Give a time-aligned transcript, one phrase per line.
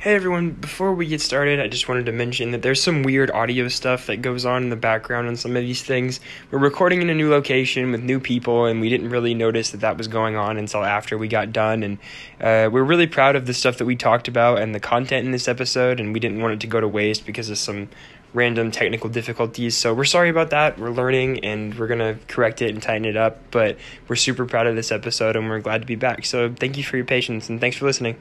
[0.00, 3.32] Hey everyone, before we get started, I just wanted to mention that there's some weird
[3.32, 6.20] audio stuff that goes on in the background on some of these things.
[6.52, 9.80] We're recording in a new location with new people, and we didn't really notice that
[9.80, 11.82] that was going on until after we got done.
[11.82, 11.98] And
[12.40, 15.32] uh, we're really proud of the stuff that we talked about and the content in
[15.32, 17.88] this episode, and we didn't want it to go to waste because of some
[18.32, 19.76] random technical difficulties.
[19.76, 20.78] So we're sorry about that.
[20.78, 23.76] We're learning, and we're going to correct it and tighten it up, but
[24.06, 26.24] we're super proud of this episode, and we're glad to be back.
[26.24, 28.14] So thank you for your patience, and thanks for listening.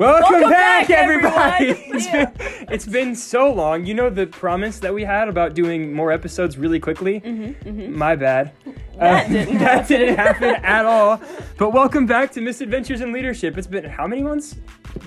[0.00, 1.66] Welcome, Welcome back, back, everybody.
[1.94, 2.24] It's Yeah.
[2.30, 3.84] been it's been so long.
[3.84, 7.20] You know the promise that we had about doing more episodes really quickly.
[7.20, 8.52] Mm-hmm, My bad.
[8.98, 11.20] That didn't that didn't happen at all.
[11.58, 13.58] But welcome back to Misadventures in Leadership.
[13.58, 14.56] It's been how many months?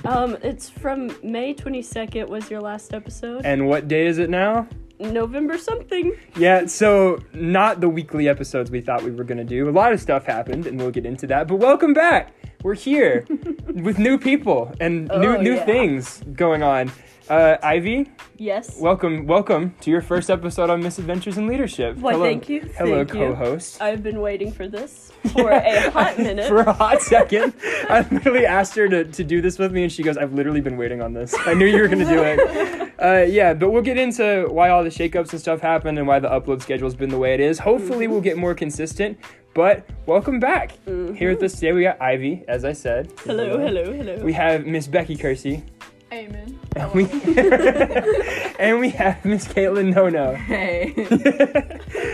[0.05, 3.45] Um, it's from May 22nd was your last episode.
[3.47, 4.67] And what day is it now?
[4.99, 6.13] November something.
[6.38, 9.67] Yeah, so not the weekly episodes we thought we were gonna do.
[9.67, 11.47] A lot of stuff happened, and we'll get into that.
[11.47, 12.31] But welcome back.
[12.63, 13.26] We're here
[13.67, 15.66] with new people and new Oh, new yeah.
[15.66, 16.92] things going on.
[17.30, 18.78] Uh, Ivy, Yes.
[18.81, 21.95] welcome, welcome to your first episode on Misadventures in Leadership.
[21.97, 23.81] Why, hello, thank you, Hello, thank co-host.
[23.81, 26.47] I've been waiting for this for a hot minute.
[26.50, 27.53] For a hot second,
[27.89, 30.59] I literally asked her to, to do this with me, and she goes, "I've literally
[30.59, 31.33] been waiting on this.
[31.45, 34.83] I knew you were gonna do it." Uh, yeah, but we'll get into why all
[34.83, 37.58] the shakeups and stuff happened, and why the upload schedule's been the way it is.
[37.59, 39.17] Hopefully, we'll get more consistent.
[39.53, 40.71] But welcome back.
[40.85, 43.09] Here with us today, we got Ivy, as I said.
[43.09, 43.29] Mm-hmm.
[43.29, 44.23] hello, hello, hello.
[44.23, 45.63] We have Miss Becky Kersey.
[46.11, 46.59] Amen.
[46.75, 47.03] And we,
[48.59, 50.33] and we have Miss Caitlin Nono.
[50.33, 50.93] Hey.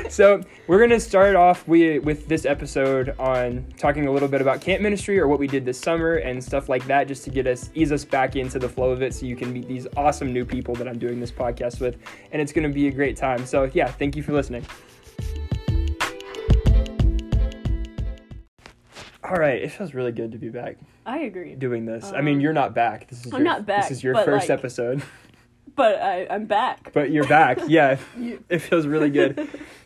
[0.10, 4.60] so we're gonna start off with, with this episode on talking a little bit about
[4.60, 7.48] camp ministry or what we did this summer and stuff like that, just to get
[7.48, 10.34] us ease us back into the flow of it, so you can meet these awesome
[10.34, 11.98] new people that I'm doing this podcast with,
[12.34, 13.46] and it's gonna be a great time.
[13.46, 14.66] So yeah, thank you for listening.
[19.30, 21.56] All right, it feels really good to be back I agree.
[21.56, 22.12] doing this.
[22.14, 23.08] I mean, you're not back.
[23.08, 25.04] This is I'm your, not back, This is your first like- episode,
[25.76, 26.92] But I, I'm back.
[26.94, 27.60] but you're back.
[27.68, 29.40] Yeah, You- it feels really good.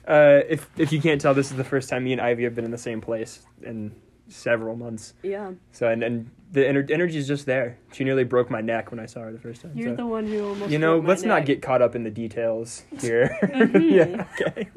[0.07, 2.55] Uh, if if you can't tell, this is the first time me and Ivy have
[2.55, 3.93] been in the same place in
[4.27, 5.13] several months.
[5.21, 5.51] Yeah.
[5.71, 7.77] So and, and the ener- energy is just there.
[7.91, 9.73] She nearly broke my neck when I saw her the first time.
[9.75, 9.95] You're so.
[9.97, 10.71] the one who almost.
[10.71, 13.37] you know, let's not get caught up in the details here.
[13.43, 13.91] Mhm.
[13.91, 14.69] yeah, okay.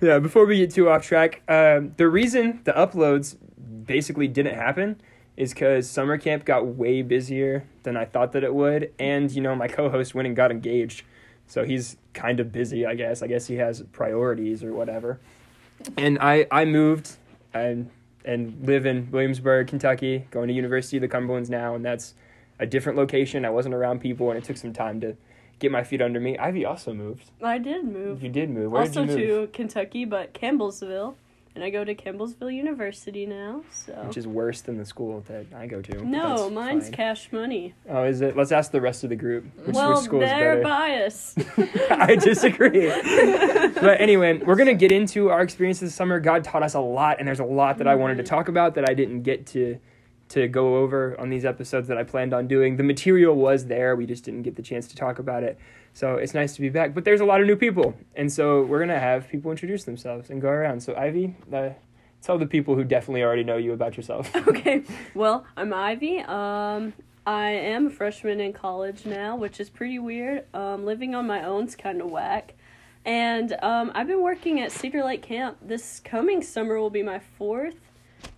[0.00, 3.36] yeah, before we get too off track, um, the reason the uploads
[3.86, 5.00] basically didn't happen
[5.36, 9.40] is because summer camp got way busier than I thought that it would, and you
[9.40, 11.02] know, my co-host went and got engaged,
[11.46, 12.86] so he's kind of busy.
[12.86, 13.22] I guess.
[13.22, 15.18] I guess he has priorities or whatever.
[15.96, 17.16] And I I moved
[17.52, 17.90] and
[18.24, 22.14] and live in Williamsburg, Kentucky, going to University of the Cumberlands now, and that's
[22.58, 23.44] a different location.
[23.44, 25.16] I wasn't around people, and it took some time to
[25.58, 26.38] get my feet under me.
[26.38, 27.30] Ivy also moved.
[27.42, 28.22] I did move.
[28.22, 28.72] You did move.
[28.72, 29.52] Where also did you move?
[29.52, 31.14] to Kentucky, but Campbellsville,
[31.54, 33.62] and I go to Campbellsville University now.
[33.70, 33.92] So.
[34.06, 36.04] Which is worse than the school that I go to.
[36.04, 36.92] no, mine's fine.
[36.92, 37.74] cash money.
[37.88, 38.36] Oh, is it?
[38.36, 39.44] Let's ask the rest of the group.
[39.66, 41.38] Which, well, which they're biased.
[41.90, 42.88] I disagree.
[43.74, 46.18] but anyway, we're gonna get into our experience this summer.
[46.20, 48.26] God taught us a lot, and there's a lot that I wanted to Mhm.
[48.26, 49.78] talk about that I didn't get to
[50.30, 52.76] to go over on these episodes that I planned on doing.
[52.76, 55.58] The material was there, we just didn't get the chance to talk about it.
[55.92, 56.94] So it's nice to be back.
[56.94, 60.30] But there's a lot of new people, and so we're gonna have people introduce themselves
[60.30, 60.82] and go around.
[60.82, 61.70] So Ivy, uh,
[62.20, 64.34] tell the people who definitely already know you about yourself.
[64.48, 64.82] okay.
[65.14, 66.20] Well, I'm Ivy.
[66.20, 66.94] Um,
[67.26, 70.44] I am a freshman in college now, which is pretty weird.
[70.52, 72.54] Um, living on my own's kind of whack.
[73.04, 75.58] And um, I've been working at Cedar Lake Camp.
[75.62, 77.76] This coming summer will be my fourth.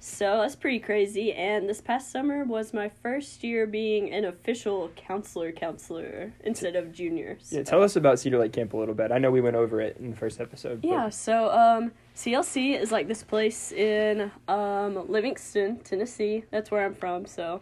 [0.00, 1.32] So that's pretty crazy.
[1.32, 6.92] And this past summer was my first year being an official counselor counselor instead of
[6.92, 7.48] juniors.
[7.52, 9.10] Yeah, tell us about Cedar Lake Camp a little bit.
[9.12, 10.82] I know we went over it in the first episode.
[10.82, 16.44] but- Yeah, so um, CLC is like this place in um, Livingston, Tennessee.
[16.50, 17.26] That's where I'm from.
[17.26, 17.60] So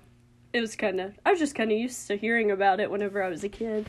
[0.52, 3.22] it was kind of I was just kind of used to hearing about it whenever
[3.22, 3.88] I was a kid.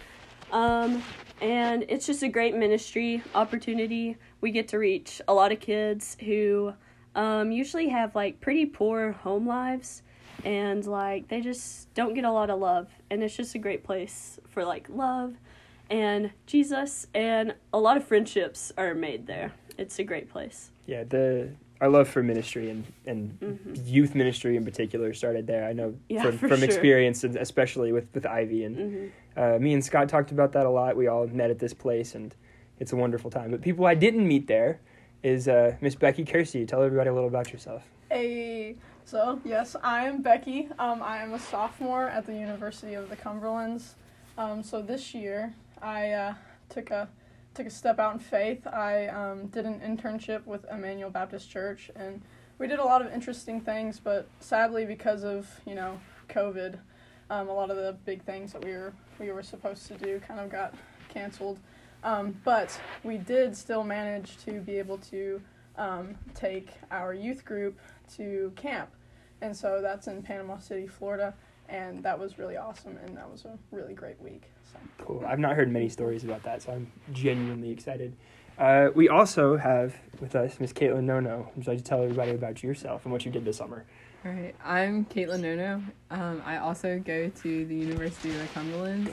[0.51, 1.03] Um,
[1.41, 4.17] and it's just a great ministry opportunity.
[4.41, 6.73] We get to reach a lot of kids who
[7.15, 10.01] um, usually have like pretty poor home lives
[10.43, 13.83] and like they just don't get a lot of love and it's just a great
[13.83, 15.33] place for like love
[15.89, 19.53] and Jesus and a lot of friendships are made there.
[19.77, 20.71] It's a great place.
[20.87, 21.49] Yeah, the
[21.81, 23.37] our love for ministry and and
[23.85, 25.65] youth ministry in particular started there.
[25.67, 25.97] I know Mm-hmm.
[26.09, 26.65] Yeah, from from sure.
[26.65, 29.09] experience, and especially with with Ivy and Mhm.
[29.37, 30.95] uh, me and Scott talked about that a lot.
[30.95, 32.33] We all met at this place, and
[32.79, 33.51] it's a wonderful time.
[33.51, 34.79] But people I didn't meet there
[35.25, 36.67] is uh, Miss Becky Kersey.
[36.67, 37.81] Tell everybody a little about yourself.
[38.09, 38.75] Hey.
[39.05, 40.69] So, yes, I am Becky.
[40.77, 43.95] Um, I am a sophomore at the University of the Cumberlands.
[44.37, 46.33] Um, so this year, I uh,
[46.69, 47.09] took a
[47.55, 48.67] took a step out in faith.
[48.67, 52.21] I um, did an internship with Emmanuel Baptist Church, and
[52.59, 55.99] we did a lot of interesting things, but sadly, because of you know
[56.29, 56.77] COVID,
[57.29, 60.19] um, a lot of the big things that we were we were supposed to do
[60.19, 60.75] kind of got
[61.09, 61.59] canceled.
[62.05, 65.41] Um, but we did still manage to be able to
[65.75, 67.79] um, take our youth group
[68.15, 68.91] to camp,
[69.41, 71.33] and so that's in Panama City, Florida,
[71.67, 74.43] and that was really awesome, and that was a really great week.
[74.71, 74.77] So.
[75.03, 75.25] Cool.
[75.27, 78.15] I've not heard many stories about that, so I'm genuinely excited.
[78.59, 81.51] Uh, we also have with us Miss Caitlin Nono.
[81.55, 83.83] Would you like to tell everybody about yourself and what you did this summer?
[84.23, 85.81] All right, I'm Caitlin Nono.
[86.11, 89.09] Um, I also go to the University of the Cumberland.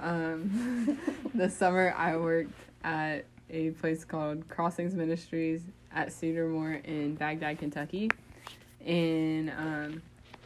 [0.00, 0.98] Um,
[1.34, 5.62] this summer, I worked at a place called Crossings Ministries
[5.92, 8.10] at Cedarmore in Bagdad, Kentucky.
[8.84, 10.02] And um,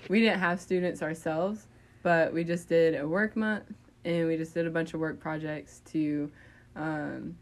[0.09, 1.67] we didn't have students ourselves,
[2.03, 3.65] but we just did a work month
[4.05, 6.31] and we just did a bunch of work projects to,
[6.77, 7.37] um,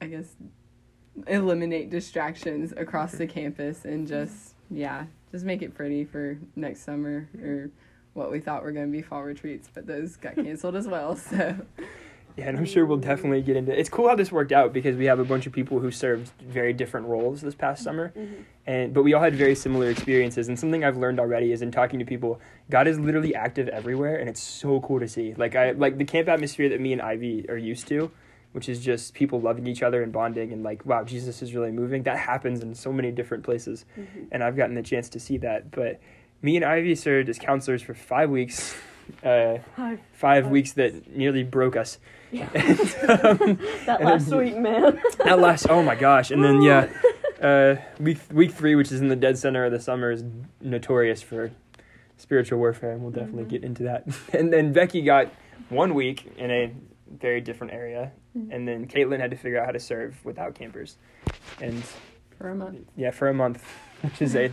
[0.00, 0.36] I guess,
[1.26, 7.28] eliminate distractions across the campus and just, yeah, just make it pretty for next summer
[7.42, 7.70] or
[8.14, 11.16] what we thought were going to be fall retreats, but those got canceled as well.
[11.30, 11.56] So,
[12.36, 13.76] Yeah, and I'm sure we'll definitely get into.
[13.78, 16.30] It's cool how this worked out because we have a bunch of people who served
[16.40, 18.44] very different roles this past summer, Mhm.
[18.66, 20.48] and but we all had very similar experiences.
[20.48, 22.40] And something I've learned already is in talking to people,
[22.70, 25.34] God is literally active everywhere, and it's so cool to see.
[25.34, 28.12] Like I like the camp atmosphere that me and Ivy are used to,
[28.52, 31.72] which is just people loving each other and bonding, and like wow, Jesus is really
[31.72, 32.04] moving.
[32.04, 34.28] That happens in so many different places, Mhm.
[34.30, 35.72] and I've gotten the chance to see that.
[35.72, 35.98] But
[36.42, 38.74] me and Ivy served as counselors for five weeks.
[39.24, 40.46] Uh, five Five.
[40.48, 41.98] weeks that nearly broke us.
[42.30, 42.48] Yeah.
[42.54, 42.78] And,
[43.10, 45.00] um, That last then- week, man.
[45.24, 46.88] that last oh my gosh and then yeah
[47.42, 50.22] uh week week three which is in the dead center of the summer is
[50.60, 51.50] notorious for
[52.18, 53.48] spiritual warfare and we'll definitely Mhm.
[53.48, 55.32] get into that and then becky got
[55.70, 56.72] one week in a
[57.20, 58.54] very different area Mhm.
[58.54, 60.96] and then caitlin had to figure out how to serve without campers
[61.60, 61.82] and
[62.38, 62.78] for a month.
[62.96, 63.64] yeah for a month
[64.02, 64.52] which is a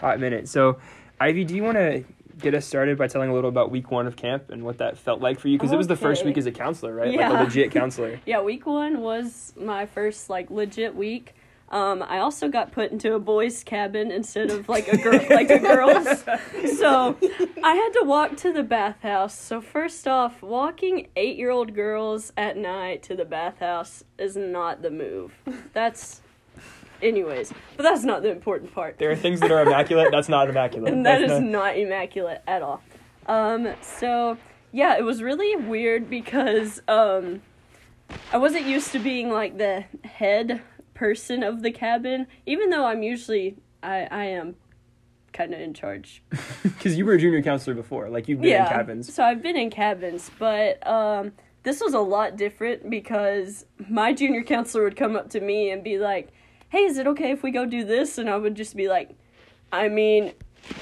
[0.00, 0.76] hot minute so
[1.20, 2.04] ivy do you want to
[2.38, 4.98] get us started by telling a little about week one of camp and what that
[4.98, 7.18] felt like for you because it was the first week as a counselor right like
[7.18, 7.40] Yeah.
[7.40, 11.34] a legit counselor Yeah, week one was my first like legit week.
[11.68, 15.50] Um, I also got put into a boys' cabin instead of like a girl, like
[15.50, 16.06] a girls.
[16.78, 17.16] So
[17.64, 19.36] I had to walk to the bathhouse.
[19.36, 25.32] So first off, walking eight-year-old girls at night to the bathhouse is not the move.
[25.72, 26.20] That's,
[27.02, 28.98] anyways, but that's not the important part.
[28.98, 31.76] there are things that are immaculate that's not immaculate And that That's is not- not
[31.78, 32.82] immaculate at all.
[33.26, 34.36] Um, so
[34.72, 37.42] yeah, it was really weird because um,
[38.32, 40.62] I wasn't used to being like the head
[40.94, 44.56] person of the cabin, even though I'm usually I I am
[45.32, 46.22] kind of in charge.
[46.62, 49.12] Because you were a junior counselor before, like you've been yeah, in cabins.
[49.12, 51.32] so I've been in cabins, but um,
[51.64, 55.82] this was a lot different because my junior counselor would come up to me and
[55.82, 56.28] be like,
[56.76, 59.10] "Hey, is it okay if we go do this?" And I would just be like,
[59.72, 60.32] "I mean,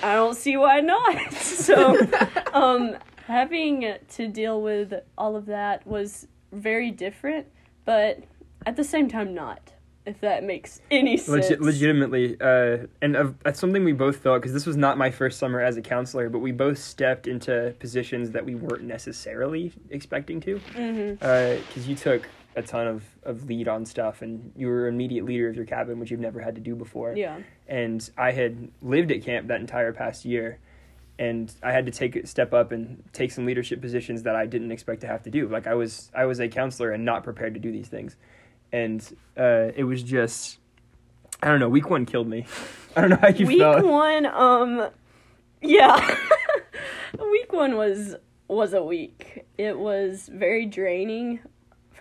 [0.03, 1.97] I don't see why not." so,
[2.53, 2.97] um,
[3.29, 7.47] having to deal with all of that was very different,
[7.85, 8.19] but
[8.67, 9.71] at the same time, not.
[10.07, 11.29] If that makes any sense.
[11.49, 15.11] Legit, legitimately, uh, and uh, that's something we both felt because this was not my
[15.11, 19.73] first summer as a counselor, but we both stepped into positions that we weren't necessarily
[19.89, 20.61] expecting to.
[20.75, 25.49] Because you took a ton of, of lead on stuff, and you were immediate leader
[25.49, 27.15] of your cabin, which you've never had to do before.
[27.17, 27.39] Yeah.
[27.69, 30.59] and I had lived at camp that entire past year,
[31.19, 34.47] and I had to take a step up and take some leadership positions that I
[34.47, 35.49] didn't expect to have to do.
[35.49, 38.17] Like I was I was a counselor and not prepared to do these things,
[38.73, 39.01] and
[39.39, 40.59] uh, it was just
[41.43, 41.69] I don't know.
[41.69, 42.47] Week one killed me.
[42.97, 43.85] I don't know how you week felt.
[43.85, 44.89] one um
[45.61, 46.17] yeah
[47.33, 48.15] week one was
[48.47, 51.41] was a week it was very draining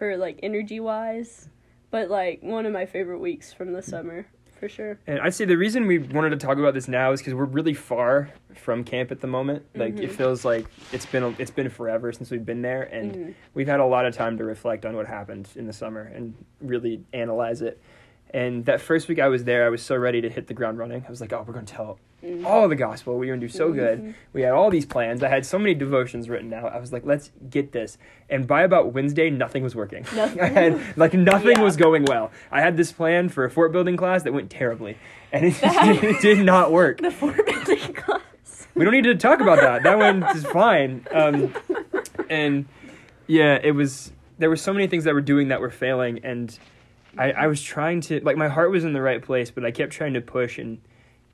[0.04, 1.48] for like energy wise
[1.90, 4.28] but like one of my favorite weeks from the summer
[4.60, 7.22] for sure And I'd say the reason we wanted to talk about this now is
[7.22, 9.66] because we're really far from camp at the moment.
[9.76, 10.16] Like it Mhm.
[10.16, 13.34] feels like it's been a, it's been forever since we've been there, and Mhm.
[13.54, 16.34] we've had a lot of time to reflect on what happened in the summer and
[16.62, 17.82] really analyze it.
[18.34, 20.80] And that first week I was there, I was so ready to hit the ground
[20.80, 21.04] running.
[21.08, 22.44] I was like, "Oh, we're going to tell Mhm.
[22.46, 23.18] all the gospel.
[23.20, 23.76] We're going to do so Mhm.
[23.76, 25.22] good." We had all these plans.
[25.22, 26.74] I had so many devotions written out.
[26.74, 28.00] I was like, "Let's get this."
[28.32, 30.04] And by about Wednesday, nothing was working.
[30.16, 30.40] Nothing.
[30.42, 31.64] I had like nothing Yeah.
[31.64, 32.32] was going well.
[32.52, 34.98] I had this plan for a fort building class that went terribly,
[35.32, 37.02] and it, it did not work.
[37.02, 38.22] the four building class
[38.74, 39.84] We don't need to talk about that.
[39.84, 41.06] That one is fine.
[41.12, 41.54] Um,
[42.32, 42.66] and
[43.28, 44.12] yeah, it was.
[44.40, 46.58] There were so many things that were doing that were failing, and
[47.18, 49.72] I, I was trying to like my heart was in the right place, but I
[49.72, 50.80] kept trying to push and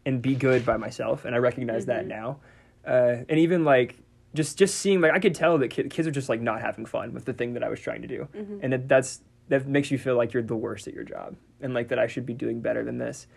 [0.05, 2.07] and be good by myself, and I recognize that Mhm.
[2.09, 2.39] now.
[2.85, 3.97] Uh, and even like
[4.33, 6.85] just just seeing like I could tell that ki- kids are just like not having
[6.85, 8.59] fun with the thing that I was trying to do, Mhm.
[8.63, 11.35] and that that's that makes you feel like you're the worst at your job.
[11.61, 13.27] and like that I should be doing better than this.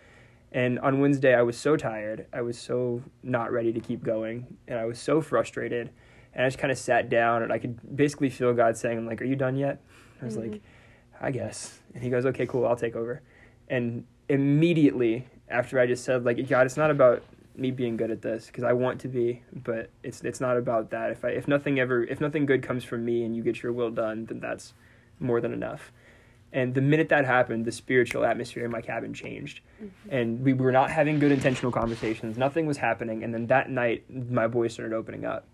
[0.53, 2.25] And on Wednesday, I was so tired.
[2.31, 5.89] I was so not ready to keep going, and I was so frustrated.
[6.33, 9.21] And I just kind of sat down, and I could basically feel God saying, "Like,
[9.21, 9.81] are you done yet?"
[10.21, 10.61] I was like,
[11.23, 12.65] "I guess." And He goes, "Okay, cool.
[12.65, 13.21] I'll take over."
[13.69, 17.23] And immediately after I just said, "Like, God, it's not about
[17.55, 20.89] me being good at this because I want to be, but it's it's not about
[20.91, 21.11] that.
[21.11, 23.73] If I if nothing ever if nothing good comes from me and you get your
[23.73, 24.73] will done, then that's
[25.19, 25.91] more than enough."
[26.53, 29.61] And the minute that happened, the spiritual atmosphere in my cabin changed.
[29.83, 30.09] Mm-hmm.
[30.15, 32.37] And we were not having good intentional conversations.
[32.37, 33.23] Nothing was happening.
[33.23, 35.47] And then that night, my voice started opening up.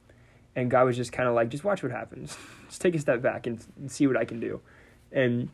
[0.57, 2.37] And God was just kind of like, just watch what happens.
[2.67, 4.59] just take a step back and, and see what I can do.
[5.13, 5.49] And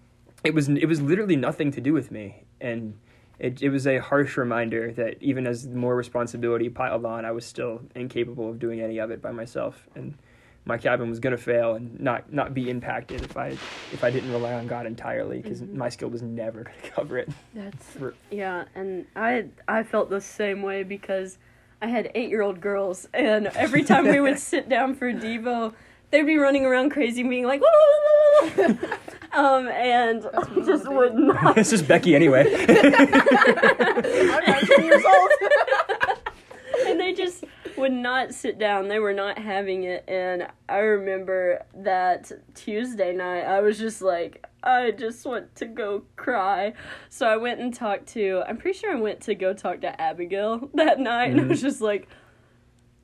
[0.46, 2.44] it was it was literally nothing to do with me.
[2.62, 2.98] And
[3.40, 7.46] it it was a harsh reminder that even as more responsibility piled on, I was
[7.46, 9.88] still incapable of doing any of it by myself.
[9.96, 10.14] And
[10.68, 13.50] my cabin was gonna fail and not not be impacted if I
[13.92, 15.74] if I didn't rely on God entirely because Mhm.
[15.74, 17.30] my skill was never gonna cover it.
[17.54, 21.38] That's For- yeah, and I I felt the same way because
[21.82, 25.74] I had eight year old girls, and every time we would sit down for Devo,
[26.16, 27.62] they'd be running around crazy, being like,
[29.34, 31.58] um, and That's what just would would not.
[31.58, 32.46] it's just Becky anyway.
[32.54, 35.32] I'm 19 years old.
[36.88, 37.44] and they just
[37.76, 38.88] would not sit down.
[38.88, 40.06] They were not having it.
[40.08, 46.04] And I remember that Tuesday night, I was just like, I just want to go
[46.16, 46.74] cry.
[47.10, 50.02] So I went and talked to, I'm pretty sure I went to go talk to
[50.02, 51.32] Abigail that night.
[51.32, 52.08] And I was just like,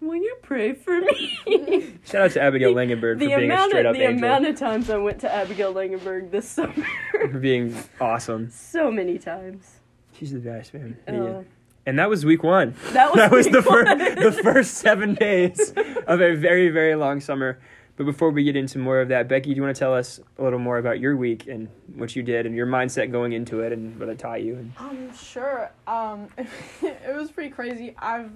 [0.01, 1.37] Will you pray for me?
[2.05, 4.19] Shout out to Abigail Langenberg for the being a amount straight of up the angel.
[4.21, 8.49] The amount of times I went to Abigail Langenberg this summer, for being awesome.
[8.49, 9.75] so many times.
[10.13, 10.97] She's the best, man.
[11.07, 11.43] Uh,
[11.85, 12.75] And that was week one.
[12.93, 13.97] that was the week first one.
[14.15, 15.71] the first seven days
[16.07, 17.59] of a very very long summer.
[17.97, 20.19] But before we get into more of that, Becky, do you want to tell us
[20.39, 23.59] a little more about your week and what you did and your mindset going into
[23.59, 24.55] it and what it taught you?
[24.55, 25.69] And Um, sure.
[25.85, 26.27] Um,
[26.81, 27.93] it was pretty crazy.
[27.99, 28.31] I've,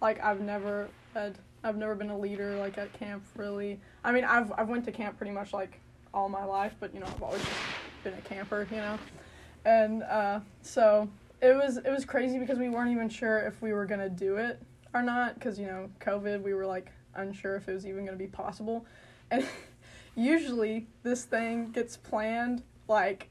[0.00, 3.24] like, I've never had, I've never been a leader like at camp.
[3.36, 5.80] Really, I mean, I've I've went to camp pretty much like
[6.14, 7.42] all my life, but you know, I've always
[8.02, 8.98] been a camper, you know,
[9.64, 11.08] and uh, so
[11.40, 14.36] it was it was crazy because we weren't even sure if we were gonna do
[14.36, 14.60] it
[14.94, 16.42] or not because you know COVID.
[16.42, 18.86] We were like unsure if it was even gonna be possible,
[19.30, 19.46] and
[20.14, 23.28] usually this thing gets planned like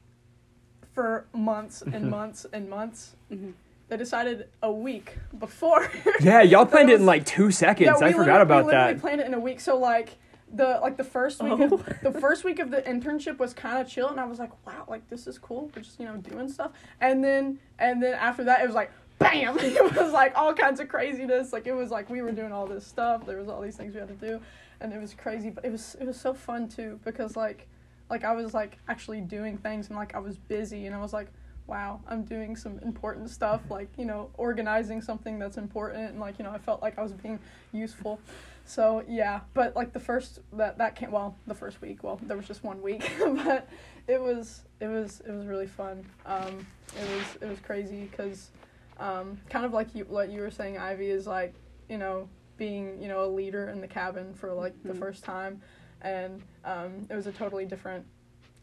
[0.94, 3.16] for months and months and months.
[3.30, 3.54] Mhm.
[3.90, 5.90] They decided a week before.
[6.20, 7.98] yeah, y'all planned it in like two seconds.
[8.00, 9.00] Yeah, I we forgot about we that.
[9.00, 9.58] planned it in a week.
[9.58, 10.16] So like
[10.54, 11.74] the like the first week Oh.
[11.74, 14.52] of the first week of the internship was kind of chill, and I was like,
[14.64, 15.72] wow, like this is cool.
[15.74, 16.70] We're just you know doing stuff,
[17.00, 18.92] and then and then after that it was like.
[19.18, 19.58] Bam!
[19.60, 21.52] It was like all kinds of craziness.
[21.52, 23.26] Like it was like we were doing all this stuff.
[23.26, 24.40] There was all these things we had to do,
[24.80, 25.50] and it was crazy.
[25.50, 27.66] But it was it was so fun too because like
[28.08, 31.12] like I was like actually doing things and like I was busy and I was
[31.12, 31.26] like,
[31.70, 36.38] wow, I'm doing some important stuff, like, you know, organizing something that's important and like,
[36.38, 37.38] you know, I felt like I was being
[37.72, 38.18] useful.
[38.66, 42.36] So yeah, but like the first that that came well, the first week, well, there
[42.36, 43.08] was just one week,
[43.44, 43.68] but
[44.08, 46.04] it was it was it was really fun.
[46.26, 48.50] Um it was it was crazy cuz
[48.98, 51.54] um kind of like you what you were saying Ivy is like,
[51.88, 54.98] you know, being, you know, a leader in the cabin for like the Mhm.
[54.98, 55.62] first time
[56.02, 58.04] and um it was a totally different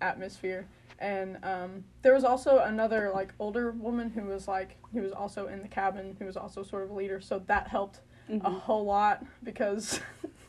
[0.02, 0.68] atmosphere
[1.00, 5.48] and um, there was also another like older woman who was like who was also
[5.48, 8.00] in the cabin who was also sort of a leader so that helped
[8.30, 8.60] a Mhm.
[8.62, 10.00] whole lot because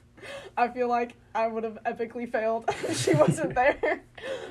[0.57, 4.03] i feel like i would have epically failed if she wasn't there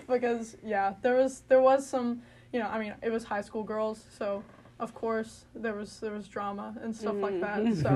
[0.07, 2.21] because yeah there was there was some
[2.53, 4.43] you know i mean it was high school girls so
[4.79, 7.81] of course there was there was drama and stuff like that Mhm.
[7.81, 7.89] so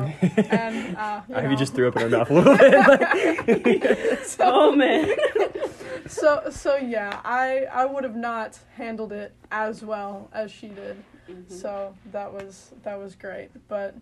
[0.50, 1.56] and uh you Ivy know.
[1.56, 4.26] just threw up in her mouth a little bit.
[4.26, 5.08] so, Oh man.
[6.12, 10.98] So so yeah i i would have not handled it as well as she did
[11.30, 11.54] Mm-hmm.
[11.54, 13.96] so that was that was great but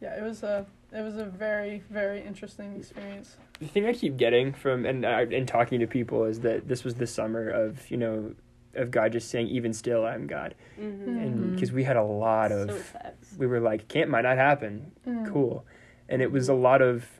[0.00, 4.16] yeah it was a it was a very very interesting experience the thing I keep
[4.16, 7.90] getting from and uh, and talking to people is that this was the summer of
[7.90, 8.34] you know
[8.74, 11.06] of God just saying even still I'm God Mhm.
[11.22, 11.52] and Mhm.
[11.54, 15.26] because we had a lot of So we were like camp might not happen Mm.
[15.30, 15.66] cool
[16.08, 17.19] and it was a lot of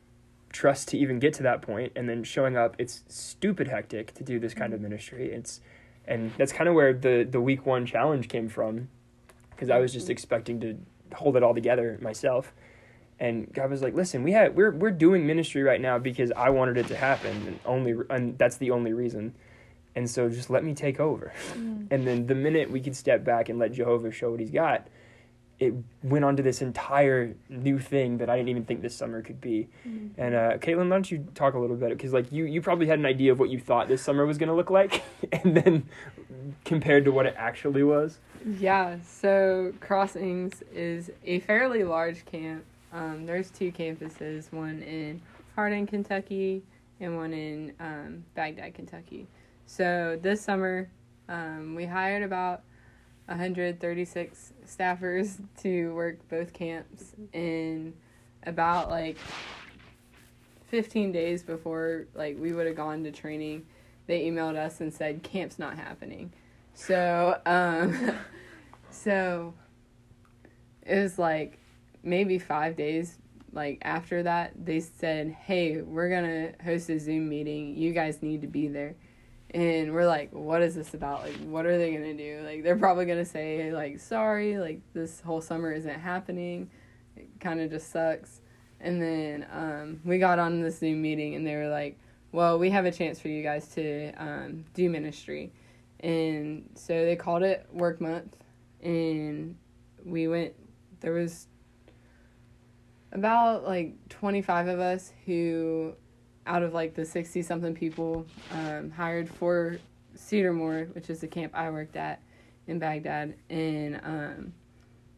[0.53, 4.25] trust to even get to that point and then showing up it's stupid hectic to
[4.25, 5.31] do this kind of ministry.
[5.33, 5.61] It's
[6.07, 8.89] and that's kind of where the the week one challenge came from
[9.51, 10.11] because i was just Mhm.
[10.11, 10.79] expecting to
[11.15, 12.53] hold it all together myself.
[13.21, 16.51] And god was like listen we had we're we're doing ministry right now because i
[16.51, 19.35] wanted it to happen and only and that's the only reason.
[19.95, 21.33] And so just let me take over.
[21.53, 21.87] Mm.
[21.91, 24.89] and then the minute we could step back and let jehovah show what he's got
[25.61, 29.21] it went on to this entire new thing that I didn't even think this summer
[29.21, 29.69] could be.
[30.17, 31.91] And uh, Caitlin, why don't you talk a little bit?
[31.91, 34.39] Because like you, you probably had an idea of what you thought this summer was
[34.39, 35.03] gonna look like,
[35.33, 35.87] and then
[36.65, 38.19] compared to what it actually was.
[38.59, 42.65] Yeah, so Crossings is a fairly large camp.
[42.93, 45.21] Um, there's two campuses, one in
[45.55, 46.63] Hardin, Kentucky,
[47.01, 49.27] and one in um, Bagdad, Kentucky.
[49.67, 50.89] So this summer,
[51.29, 52.63] um, we hired about
[53.31, 57.15] 136 staffers to work both camps.
[57.33, 57.95] in
[58.45, 59.17] about like
[60.69, 63.67] 15 days before like we would have gone to training,
[64.07, 66.33] they emailed us and said camp's not happening.
[66.75, 68.13] So, um,
[68.91, 69.55] so
[70.83, 71.59] it was like
[72.03, 73.19] maybe five days
[73.53, 78.41] like after that they said hey we're gonna host a zoom meeting you guys need
[78.41, 78.95] to be there
[79.53, 81.23] and we're like what is this about?
[81.23, 82.43] Like what are they gonna do?
[82.45, 86.71] Like they're probably gonna say like sorry like this whole summer isn't happening.
[87.17, 88.41] It kind of just sucks.
[88.81, 91.99] And then um, we got on this zoom meeting and they were like
[92.33, 95.53] well we have a chance for you guys to um, do ministry.
[96.01, 98.37] And so they called it work month.
[98.83, 99.57] And
[100.05, 100.55] we went
[101.01, 101.47] there was
[103.13, 105.95] about like 25 of us who
[106.51, 109.79] out of like the 60 something people um, hired for
[110.17, 112.21] cedarmore which is the camp i worked at
[112.67, 114.53] in bagdad and um,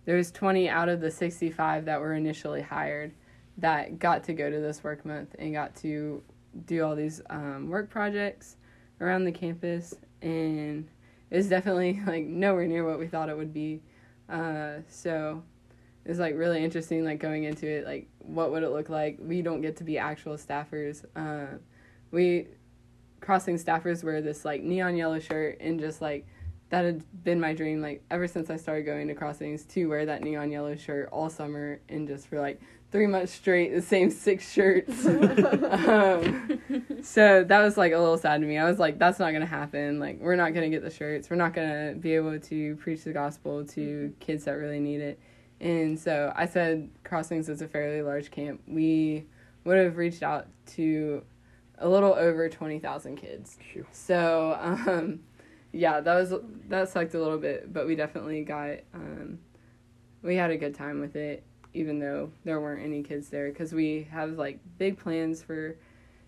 [0.04, 3.12] there was 20 out of the 65 that were initially hired
[3.56, 6.22] that got to go to this work month and got to
[6.66, 8.56] do all these um, work projects
[9.00, 10.86] around the campus and
[11.30, 13.80] it was definitely like nowhere near what we thought it would be.
[14.28, 15.42] Uh, so
[16.08, 19.18] was like really interesting like going into it like what would it look like?
[19.20, 21.58] We don't get to be actual staffers uh,
[22.10, 22.48] we
[23.20, 26.26] crossing staffers wear this like neon yellow shirt and just like
[26.70, 30.06] that had been my dream like ever since i started going to crossings to wear
[30.06, 32.60] that neon yellow shirt all summer and just for like
[32.92, 35.06] three months straight the same six shirts.
[35.82, 36.60] Um,
[37.02, 38.58] so that was like a little sad to me.
[38.58, 39.98] I was like that's not gonna happen.
[39.98, 41.28] Like we're not gonna get the shirts.
[41.28, 45.18] We're not gonna be able to preach the gospel to kids that really need it
[45.62, 48.60] and so I said Crossings is a fairly large camp.
[48.66, 49.26] We
[49.64, 51.22] would have reached out to
[51.78, 53.58] a little over 20,000 kids.
[53.72, 53.86] Phew.
[53.92, 55.20] So, um,
[55.70, 56.34] yeah, that was
[56.68, 59.38] that sucked a little bit, but we definitely got um,
[60.22, 63.72] we had a good time with it even though there weren't any kids there cuz
[63.72, 65.76] we have like big plans for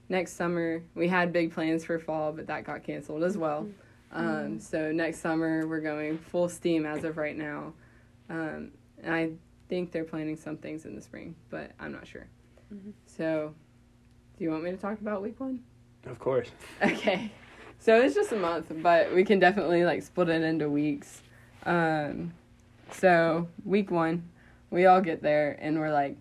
[0.08, 0.80] next summer.
[0.94, 3.68] We had big plans for fall, but that got canceled as well.
[4.12, 7.74] Um, so next summer we're going full steam as of right now.
[8.30, 8.70] Um,
[9.04, 9.30] and I
[9.68, 12.26] think they're planning some things in the spring, but I'm not sure.
[12.72, 12.92] Mhm.
[13.06, 13.54] So,
[14.38, 15.62] do you want me to talk about week one?
[16.06, 16.50] Of course.
[16.82, 17.30] Okay.
[17.78, 21.20] So it's just a month, but we can definitely like split it into weeks.
[21.66, 22.32] Um,
[22.92, 24.28] so week one,
[24.70, 26.16] we all get there and we're like,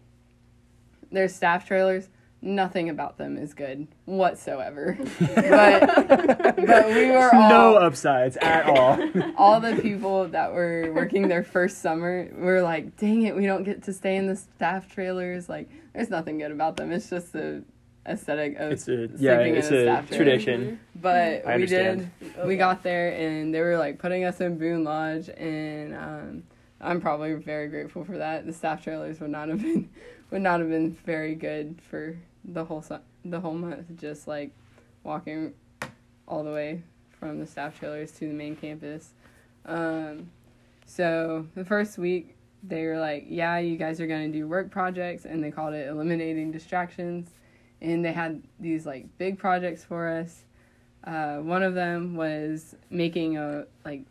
[1.10, 2.10] there's staff trailers.
[2.46, 4.98] Nothing about them is good whatsoever.
[5.20, 9.00] but but we were all no upsides at all.
[9.38, 13.64] all the people that were working their first summer were like, dang it, we don't
[13.64, 15.48] get to stay in the staff trailers.
[15.48, 16.92] Like, there's nothing good about them.
[16.92, 17.64] It's just the
[18.06, 20.24] aesthetic of it's a yeah, it's in a a staff trailer.
[20.26, 20.80] tradition.
[21.02, 21.88] But I we did.
[21.88, 22.12] understand.
[22.46, 26.44] We got there and they were like putting us in Boone Lodge, and um,
[26.82, 28.46] I'm probably very grateful for that.
[28.46, 29.90] The staff trailers would not have been
[30.32, 33.86] would not have been very good for the whole su- the whole month.
[33.98, 34.52] Just like
[35.04, 35.54] walking
[36.28, 36.82] all the way
[37.20, 39.12] from the staff trailers to the main campus.
[39.66, 40.30] Um,
[40.86, 45.26] so the first week they were like, "Yeah, you guys are gonna do work projects,"
[45.26, 47.30] and they called it eliminating distractions.
[47.82, 50.46] And they had these like big projects for us.
[51.04, 54.04] Uh, one of them was making a like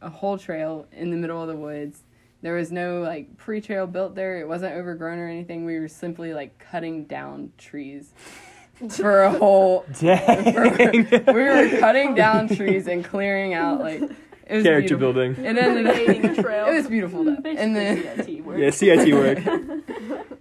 [0.00, 2.02] a whole trail in the middle of the woods.
[2.42, 4.38] There was no like pre trail built there.
[4.40, 5.64] It wasn't overgrown or anything.
[5.64, 8.12] We were simply like cutting down trees
[8.90, 9.84] for a whole.
[10.00, 10.54] Dang.
[11.26, 14.02] we were cutting down trees and clearing out like
[14.44, 15.12] it was Character beautiful.
[15.12, 15.44] building.
[15.44, 16.66] It ended up Creating a trail.
[16.66, 17.36] It was beautiful though.
[17.36, 18.58] Basically And then CIT work.
[18.58, 19.38] Yeah, CIT work.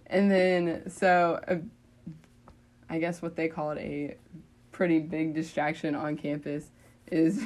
[0.07, 1.55] and then so uh,
[2.89, 4.15] I guess what they called a
[4.71, 6.71] pretty big distraction on campus
[7.11, 7.45] is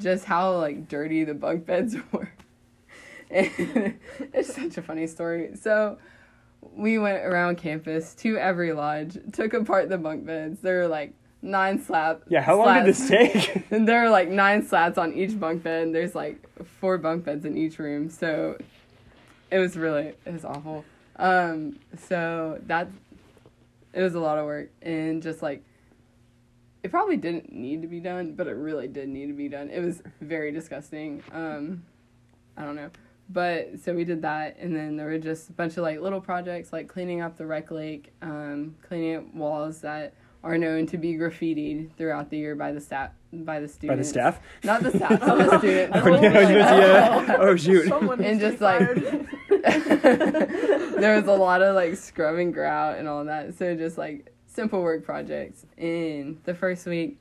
[0.00, 2.32] just how like dirty the bunk beds were.
[4.32, 5.50] It's such a funny story.
[5.60, 5.98] So
[6.74, 10.60] we went around campus to every lodge, took apart the bunk beds.
[10.60, 12.22] There were like nine slab.
[12.28, 13.70] Yeah, how long did this take?
[13.70, 15.92] And there are like nine slats on each bunk bed.
[15.92, 16.38] There's like
[16.80, 18.10] four bunk beds in each room.
[18.10, 18.58] So
[19.50, 20.84] it was really it was awful.
[21.16, 22.88] Um so that
[23.92, 25.62] it was a lot of work and just like
[26.82, 29.70] it probably didn't need to be done, but it really did need to be done.
[29.70, 31.22] It was very disgusting.
[31.32, 31.84] Um
[32.56, 32.90] I don't know.
[33.28, 36.20] But so we did that, and then there were just a bunch of like little
[36.20, 40.96] projects like cleaning up the rec lake, um, cleaning up walls that are known to
[40.96, 44.40] be graffitied throughout the year by the staff by the students By the staff?
[44.64, 45.96] not the staff, but the students.
[45.96, 47.36] Oh, no, yeah.
[47.38, 47.88] Oh, shoot.
[47.88, 48.80] Someone And just be like
[49.66, 53.58] there was a lot of like scrubbing grout and all that.
[53.58, 55.66] So just like simple work projects.
[55.76, 57.18] And the first week,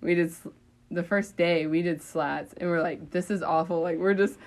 [0.00, 0.48] we did sl-
[0.90, 3.80] the first day we did slats, and we're like, this is awful.
[3.80, 4.38] Like we're just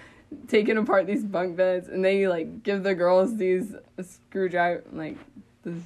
[0.48, 5.18] taking apart these bunk beds, and they like give the girls these screwdriver like
[5.64, 5.82] this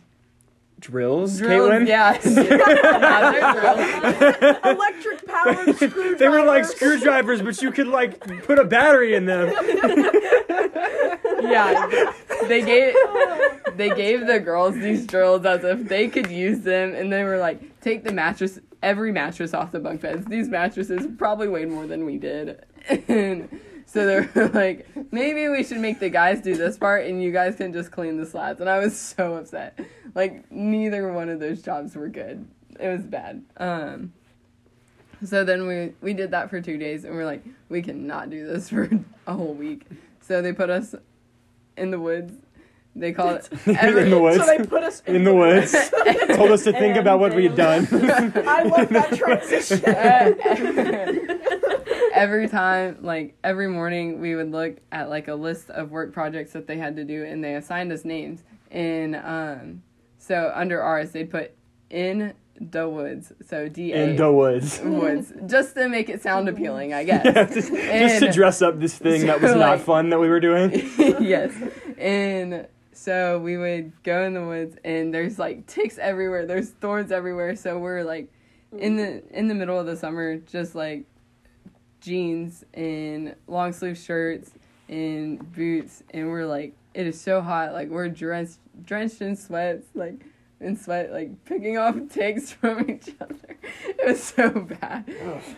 [0.80, 1.70] Drills, drills.
[1.70, 1.88] Caitlin?
[1.88, 4.58] Yeah, Yeah, drills.
[4.66, 6.16] Electric powered screwdriver.
[6.18, 9.54] They were like screwdrivers, but you could like put a battery in them.
[11.42, 12.12] yeah,
[12.48, 16.96] they gave oh, they gave the girls these drills as if they could use them,
[16.96, 20.26] and they were like, take the mattress, every mattress off the bunk beds.
[20.26, 22.64] These mattresses probably weighed more than we did,
[23.08, 23.48] and
[23.92, 27.34] so they were like, maybe we should make the guys do this part, and you
[27.34, 28.62] guys can just clean the slats.
[28.62, 29.78] And I was so upset.
[30.16, 32.48] Like neither one of those jobs were good.
[32.80, 33.44] It was bad.
[33.58, 34.14] Um.
[35.26, 38.48] So then we we did that for two days, and we're like, we cannot do
[38.48, 38.90] this for
[39.28, 39.86] a whole week.
[40.22, 40.96] So they put us
[41.76, 42.34] in the woods.
[42.96, 44.38] They call it in the woods.
[44.38, 45.72] So they put us in, In the woods.
[46.38, 47.88] Told us to think And about what we'd done.
[47.92, 49.82] I love that transition.
[52.22, 56.54] Every time, like every morning, we would look at like a list of work projects
[56.54, 58.44] that they had to do, and they assigned us names.
[58.70, 59.84] And um,
[60.20, 61.54] so under ours, they'd put
[61.90, 63.34] in the woods.
[63.48, 64.80] So D A in the woods.
[64.84, 67.26] woods, just to make it sound appealing, I guess.
[67.26, 70.30] Yeah, just, just to dress up this thing that was So, not fun that we
[70.30, 70.72] were doing.
[71.20, 71.52] yes.
[71.98, 76.46] And so we would go in the woods and there's like ticks everywhere.
[76.46, 77.56] There's thorns everywhere.
[77.56, 78.32] So we're like
[78.78, 81.06] in the in the middle of the summer just like
[82.02, 84.52] jeans and long sleeve shirts
[84.90, 87.72] and boots and we're like it is so hot.
[87.72, 90.26] Like we're drenched drenched in sweats like
[90.60, 93.36] in sweat like picking off ticks from each other.
[93.88, 95.06] It was so bad.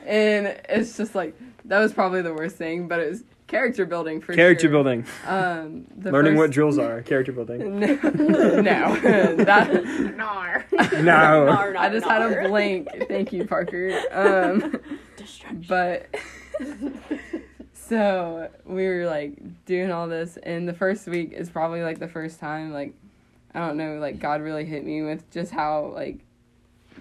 [0.06, 4.20] And it's just like that was probably the worst thing but it was character building
[4.20, 4.72] for Character sure.
[4.72, 5.06] building.
[5.28, 7.02] Um, the Learning what drills are.
[7.04, 7.80] Character building.
[7.80, 7.96] no,
[8.62, 9.86] no, that
[10.16, 10.66] Nar.
[10.72, 11.02] No.
[11.02, 12.88] Nar, nar, I just had a blank.
[13.08, 14.00] Thank you, Parker.
[14.12, 14.80] Um,
[15.68, 16.14] but
[17.74, 22.08] so we were like doing all this, and the first week is probably like the
[22.08, 22.94] first time like
[23.54, 26.20] I don't know, like God really hit me with just how like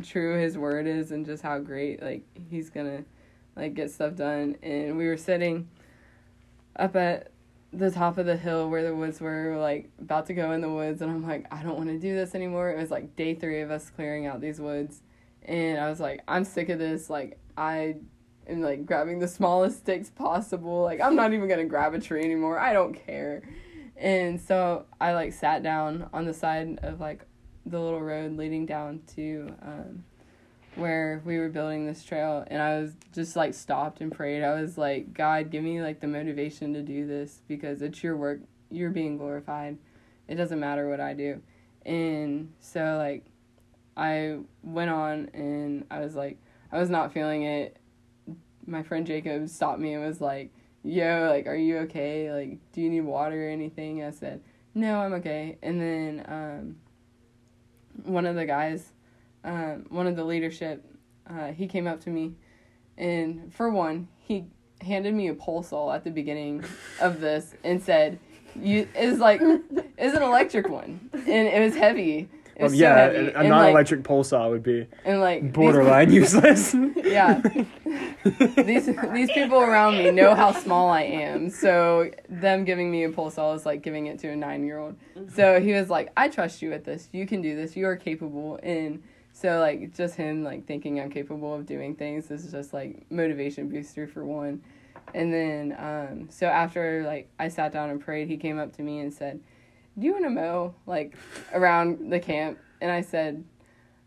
[0.04, 3.04] true His word is, and just how great like He's gonna
[3.56, 4.56] like get stuff done.
[4.62, 5.68] And we were sitting
[6.76, 7.32] up at
[7.72, 10.70] the top of the hill where the woods were, like about to go in the
[10.70, 12.70] woods, and I'm like, I don't want to do this anymore.
[12.70, 15.00] It was like day three of us clearing out these woods,
[15.42, 17.08] and I was like, I'm sick of this.
[17.08, 17.96] Like I
[18.46, 20.82] am like grabbing the smallest sticks possible.
[20.82, 22.58] Like I'm not even gonna grab a tree anymore.
[22.58, 23.42] I don't care.
[23.96, 27.24] And so I like sat down on the side of like
[27.64, 30.04] the little road leading down to um,
[30.74, 34.42] where we were building this trail and I was just like stopped and prayed.
[34.42, 38.16] I was like, God, give me like the motivation to do this because it's your
[38.16, 38.40] work.
[38.70, 39.76] You're being glorified.
[40.28, 41.42] It doesn't matter what I do.
[41.84, 43.24] And so like
[43.96, 46.38] I went on and I was like
[46.70, 47.76] I was not feeling it.
[48.66, 52.32] My friend Jacob stopped me and was like, "Yo, like are you okay?
[52.32, 54.40] Like do you need water or anything?" I said,
[54.74, 56.76] "No, I'm okay." And then um
[58.04, 58.91] one of the guys
[59.44, 60.84] um, one of the leadership,
[61.28, 62.34] uh, he came up to me,
[62.96, 64.46] and for one, he
[64.80, 66.64] handed me a pole saw at the beginning
[67.00, 68.18] of this and said,
[68.54, 69.40] "You is like
[69.98, 72.28] is an electric one, and it was heavy.
[72.54, 73.28] It was yeah, so heavy.
[73.32, 76.74] a, a non-electric pole saw would be and like these- borderline useless.
[77.02, 77.40] yeah.
[78.56, 83.10] these these people around me know how small I am, so them giving me a
[83.10, 84.96] pole saw is like giving it to a nine year old.
[85.34, 87.08] So he was like, "I trust you at this.
[87.12, 87.74] You can do this.
[87.74, 92.30] You are capable." And so like just him like thinking I'm capable of doing things.
[92.30, 94.62] Is just like motivation booster for one.
[95.14, 98.82] And then um, so after like I sat down and prayed, he came up to
[98.82, 99.40] me and said,
[99.98, 101.16] "Do you want to mow like
[101.52, 103.44] around the camp?" And I said,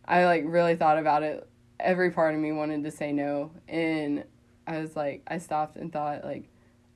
[0.06, 1.48] I like really thought about it.
[1.80, 3.52] Every part of me wanted to say no.
[3.68, 4.24] And
[4.68, 6.50] i was like i stopped and thought like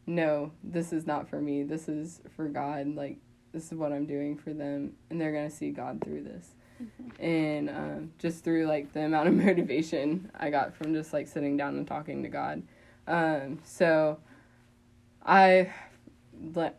[0.08, 1.64] no this is not for me.
[1.64, 2.96] This is for god.
[2.96, 3.18] Like
[3.52, 4.94] this is what i'm doing for them.
[5.10, 6.52] And they're gonna see god through this
[7.20, 11.58] and um, just through like the amount of motivation i got from just like sitting
[11.58, 12.62] down and talking to god
[13.08, 14.18] um, so
[15.26, 15.72] i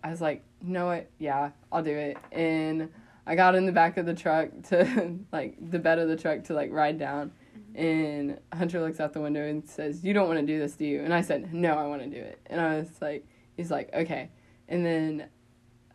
[0.02, 2.88] i was like you know what yeah i'll do it and
[3.26, 6.44] i got in the back of the truck to like the bed of the truck
[6.44, 7.32] to like ride down
[7.74, 10.84] and Hunter looks out the window and says, "You don't want to do this, do
[10.84, 13.70] you?" And I said, "No, I want to do it." And I was like, "He's
[13.70, 14.30] like, okay."
[14.68, 15.28] And then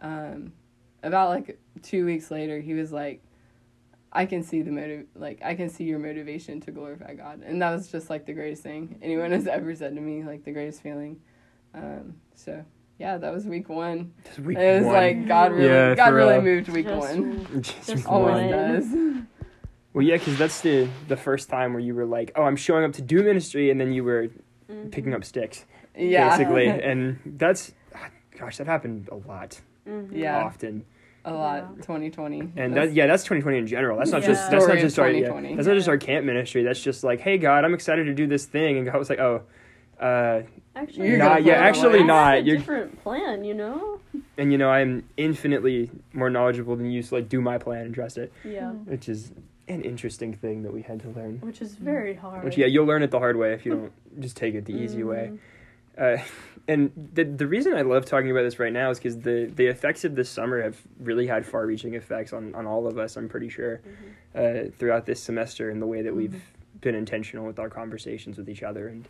[0.02, 0.54] um,
[1.04, 3.22] about like two weeks later, he was like,
[4.16, 7.62] I can see the motive, like I can see your motivation to glorify God, and
[7.62, 10.52] that was just like the greatest thing anyone has ever said to me, like the
[10.54, 11.20] greatest feeling.
[11.74, 12.64] Um, so
[12.98, 14.14] yeah, that was week one.
[14.24, 14.94] Just week it was one.
[14.96, 16.42] like God really, Yeah, God really real.
[16.42, 17.48] moved week Just- one.
[17.62, 18.50] Just Just week Always one.
[18.50, 18.74] one.
[18.74, 19.24] does.
[19.94, 22.86] Well, yeah, because that's the the first time where you were like, "Oh, I'm showing
[22.86, 24.28] up to do ministry," and then you were
[24.72, 24.92] Mhm.
[24.92, 25.64] picking up sticks,
[25.96, 27.72] Yeah, basically, and that's,
[28.38, 30.10] gosh, that happened a lot, Mhm.
[30.12, 30.44] Yeah.
[30.44, 30.86] often,
[31.26, 31.68] a lot.
[31.76, 31.82] Yeah.
[31.82, 33.98] 2020, and That's- that yeah, that's 2020 in general.
[33.98, 34.28] That's not Yeah.
[34.28, 35.56] just that's not Story of just our yeah, 2020.
[35.56, 36.64] that's not just our camp ministry.
[36.64, 39.20] That's just like, hey, God, I'm excited to do this thing, and God was like,
[39.20, 39.42] oh,
[40.00, 40.42] uh,
[40.78, 41.96] Actually, You're Nah, yeah, actually away.
[41.96, 42.34] I had not.
[42.36, 44.00] A You're- different plan, you know.
[44.38, 47.96] and you know, I'm infinitely more knowledgeable than you, so like, do my plan and
[47.96, 49.32] trust it, Yeah, which is
[49.70, 51.40] an interesting thing that we had to learn.
[51.42, 52.44] which is very hard.
[52.44, 54.74] Which yeah, you'll learn it the hard way if you don't just take it the
[54.74, 55.32] easy way.
[55.98, 56.20] Mhm.
[56.20, 56.22] Uh,
[56.68, 59.68] and the the reason I love talking about this right now is because the the
[59.68, 63.18] effects of this summer have really had far reaching effects on on all of us.
[63.18, 63.82] I'm pretty sure
[64.36, 64.68] Mhm.
[64.68, 66.80] uh, throughout this semester and the way that we've Mm-hmm.
[66.82, 69.08] been intentional with our conversations with each other and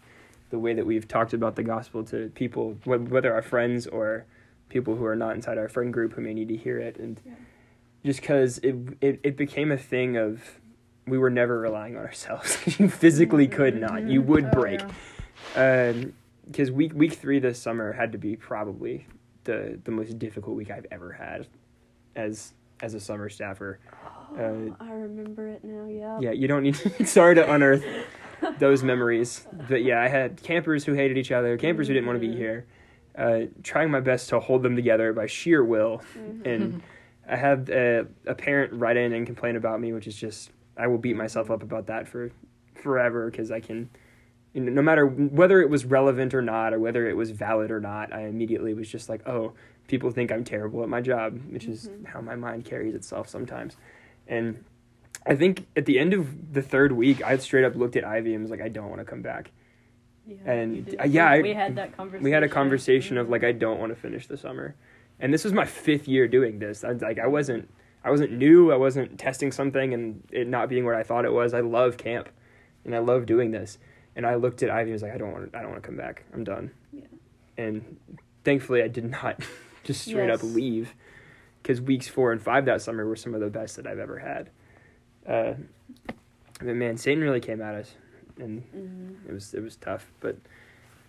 [0.51, 4.25] the way that we've talked about the gospel to people, wh- whether our friends or
[4.69, 7.19] people who are not inside our friend group who may need to hear it, and
[7.25, 7.31] Yeah.
[8.05, 10.59] just because it, it it became a thing of
[11.07, 12.57] we were never relying on ourselves.
[12.79, 14.03] you physically could not.
[14.03, 14.87] You would Oh, break yeah.
[16.45, 19.07] Because week week three this summer had to be probably
[19.43, 21.47] the the most difficult week I've ever had
[22.15, 23.79] as as a summer staffer.
[24.37, 25.87] Uh, Oh, I remember it now.
[25.87, 26.19] Yeah.
[26.19, 26.75] Yeah, you don't need.
[26.75, 27.85] To, sorry to unearth
[28.59, 32.21] those memories, but yeah, I had campers who hated each other, campers who didn't want
[32.21, 32.37] to be Mhm.
[32.37, 32.65] here.
[33.17, 36.45] Uh, trying my best to hold them together by sheer will, Mhm.
[36.45, 36.81] and
[37.29, 40.87] I had uh, a parent write in and complain about me, which is just I
[40.87, 42.29] will beat myself up about that for
[42.73, 43.89] forever because I can, you know,
[44.55, 48.13] no matter whether it was relevant or not, or whether it was valid or not,
[48.13, 49.53] I immediately was just like, oh,
[49.87, 52.05] people think I'm terrible at my job, which is Mhm.
[52.07, 53.77] how my mind carries itself sometimes,
[54.27, 54.63] and.
[55.27, 58.35] I think at the end of the third week, I straight up looked at Ivy
[58.35, 59.49] and was like, I don't want to come back.
[60.27, 62.23] Yeah, And, uh, yeah, I- we had that conversation.
[62.23, 63.31] We had a conversation of Mhm.
[63.31, 64.75] like, I don't want to finish the summer,
[65.19, 66.83] and this was my fifth year doing this.
[66.83, 67.67] I like, I wasn't,
[68.03, 68.71] I wasn't new.
[68.71, 71.55] I wasn't testing something and it not being what I thought it was.
[71.55, 72.29] I love camp,
[72.83, 73.79] and I love doing this.
[74.15, 75.87] And I looked at Ivy and was like, I don't want, I don't want to
[75.87, 76.23] come back.
[76.33, 76.71] I'm done.
[76.93, 77.01] Yeah.
[77.57, 77.97] And
[78.43, 79.39] thankfully, I did not
[79.83, 80.53] just straight up Yes.
[80.55, 80.93] leave,
[81.61, 84.19] because weeks four and five that summer were some of the best that I've ever
[84.19, 84.49] had.
[85.27, 85.53] Uh,
[86.59, 87.95] but man, Satan really came at us,
[88.39, 89.27] and Mhm.
[89.29, 90.11] it was it was tough.
[90.21, 90.37] But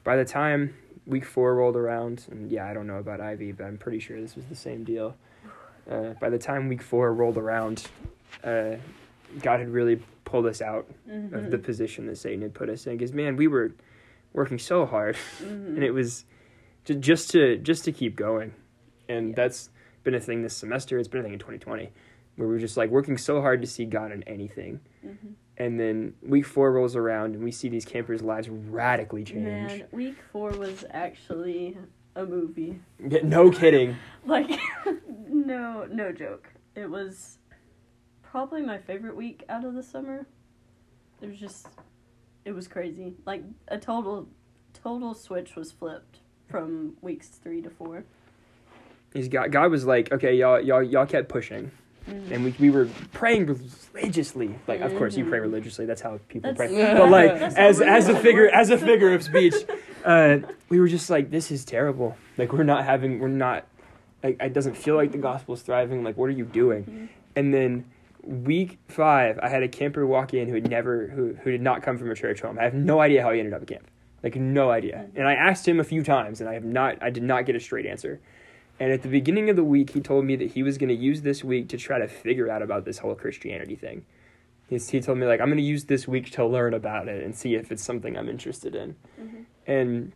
[0.02, 0.74] by the time
[1.06, 4.20] week four rolled around, and yeah, I don't know about Ivy, but I'm pretty sure
[4.20, 5.16] this was the same deal.
[5.88, 7.86] Uh, by the time week four rolled around,
[8.42, 8.74] uh,
[9.40, 11.32] God had really pulled us out Mhm.
[11.32, 12.98] of the position that Satan had put us in.
[12.98, 13.72] Because man, we were
[14.34, 15.66] working so hard, Mhm.
[15.76, 16.26] and it was
[16.84, 18.52] ju- just to just to keep going,
[19.08, 19.34] and Yeah.
[19.36, 19.70] that's
[20.04, 20.98] been a thing this semester.
[20.98, 21.90] It's been a thing in 2020,
[22.36, 24.80] where we're just like working so hard to see God in anything.
[25.04, 25.34] Mhm.
[25.58, 29.44] And then week four rolls around, and we see these campers' lives radically change.
[29.44, 31.78] Man, week four was actually
[32.14, 32.80] a movie.
[32.98, 33.96] Yeah, no kidding.
[34.26, 34.50] Like,
[35.28, 36.48] no, no joke.
[36.74, 37.38] It was
[38.36, 40.26] probably my favorite week out of the summer.
[41.22, 41.68] It was just,
[42.44, 43.14] it was crazy.
[43.24, 44.28] Like a total,
[44.74, 46.18] total switch was flipped
[46.50, 48.04] from weeks three to four.
[49.14, 51.70] He's got God was like, okay, y'all, y'all, y'all kept pushing,
[52.06, 52.30] Mhm.
[52.30, 54.54] and we we were praying religiously.
[54.68, 55.42] Like, of course, you pray Mhm.
[55.48, 55.86] religiously.
[55.86, 56.94] That's how people That's- pray.
[56.98, 59.54] But like, as as a figure as a figure of speech,
[60.04, 62.18] uh, we were just like, this is terrible.
[62.36, 63.64] Like, we're not having, we're not.
[64.22, 66.04] Like, it doesn't feel like the gospel is thriving.
[66.04, 66.84] Like, what are you doing?
[66.84, 67.08] Mhm.
[67.34, 67.86] And then
[68.26, 71.82] week five, I had a camper walk in who had never, who who did not
[71.82, 72.58] come from a church home.
[72.58, 73.88] I have no idea how he ended up at camp.
[74.22, 75.06] Like no idea.
[75.14, 77.54] And I asked him a few times, and I have not, I did not get
[77.54, 78.20] a straight answer.
[78.80, 80.94] And at the beginning of the week, he told me that he was going to
[80.94, 84.04] use this week to try to figure out about this whole Christianity thing.
[84.68, 87.22] He's, he told me like I'm going to use this week to learn about it
[87.22, 88.96] and see if it's something I'm interested in.
[89.20, 89.44] Mhm.
[89.66, 90.12] And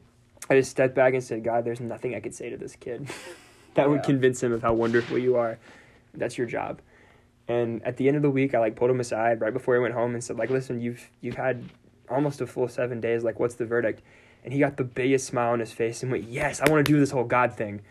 [0.48, 3.08] I just stepped back and said, God, there's nothing I could say to this kid
[3.74, 5.58] that would convince him of how wonderful you are.
[6.14, 6.80] That's your job.
[7.50, 9.80] And at the end of the week, I like pulled him aside right before he
[9.80, 11.64] went home and said, like, listen, you've you've had
[12.08, 13.24] almost a full seven days.
[13.24, 14.02] Like, what's the verdict?
[14.44, 16.92] And he got the biggest smile on his face and went, yes, I want to
[16.92, 17.82] do this whole God thing.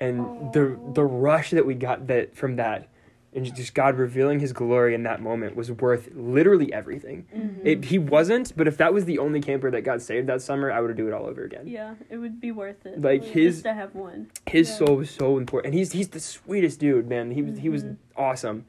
[0.00, 2.88] And the the rush that we got that from that,
[3.32, 7.26] and just God revealing His glory in that moment was worth literally everything.
[7.34, 7.60] Mhm.
[7.64, 10.70] It, he wasn't, but if that was the only camper that got saved that summer,
[10.72, 11.66] I would do it all over again.
[11.68, 13.00] Yeah, it would be worth it.
[13.00, 14.30] Like, his- to have one.
[14.46, 14.76] His Yeah.
[14.78, 17.30] soul was so important, and he's he's the sweetest dude, man.
[17.30, 17.96] He was he was Mhm.
[18.16, 18.66] awesome,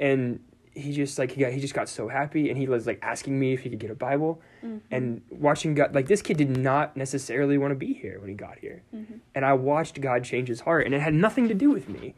[0.00, 0.40] and
[0.72, 3.38] he just like he got he just got so happy and he was like asking
[3.38, 4.80] me if he could get a Bible Mhm.
[4.90, 8.34] and watching God like this kid did not necessarily want to be here when he
[8.34, 8.82] got here.
[8.94, 9.18] Mhm.
[9.34, 12.14] And I watched God change his heart and it had nothing to do with me.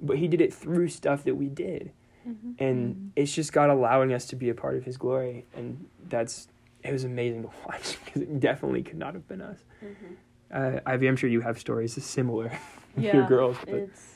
[0.00, 1.90] But he did it through stuff that we did.
[2.28, 2.54] Mhm.
[2.60, 6.48] And it's just God allowing us to be a part of his glory and that's
[6.84, 9.64] it was amazing to watch because it definitely could not have been us.
[9.84, 10.14] Mhm.
[10.48, 12.44] Uh, Ivy, I'm sure you have stories similar
[12.94, 14.15] with Yeah, your girls, but It's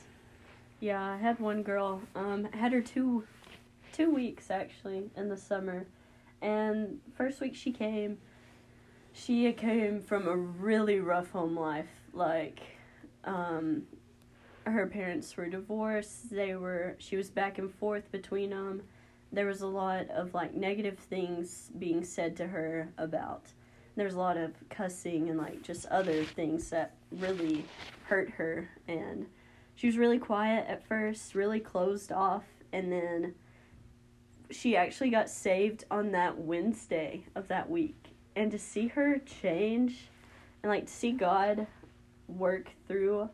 [0.80, 1.02] yeah.
[1.02, 2.02] I had one girl.
[2.14, 3.24] Um, I had her two
[3.92, 5.86] two weeks actually in the summer,
[6.40, 8.18] and first week she came.
[9.12, 11.88] She came from a really rough home life.
[12.12, 12.60] Like,
[13.24, 13.82] um,
[14.64, 16.30] her parents were divorced.
[16.30, 16.96] They were.
[16.98, 18.82] She was back and forth between them.
[19.32, 23.42] There was a lot of like negative things being said to her about.
[23.96, 27.64] There's a lot of cussing and like just other things that really
[28.04, 29.26] hurt her and
[29.80, 33.34] she was really quiet at first, really closed off, and then
[34.50, 37.96] she actually got saved on that Wednesday of that week.
[38.36, 40.10] And to see her change
[40.62, 41.66] and like to see God
[42.28, 43.30] work through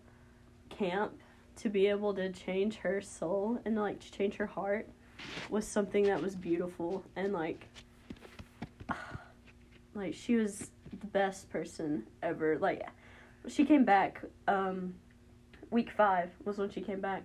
[0.68, 1.14] camp
[1.56, 4.88] to be able to change her soul and like to change her heart
[5.50, 7.66] was something that was beautiful and like
[9.96, 12.86] like she was the best person ever like
[13.48, 14.94] she came back um
[15.70, 17.22] week five was when she came back.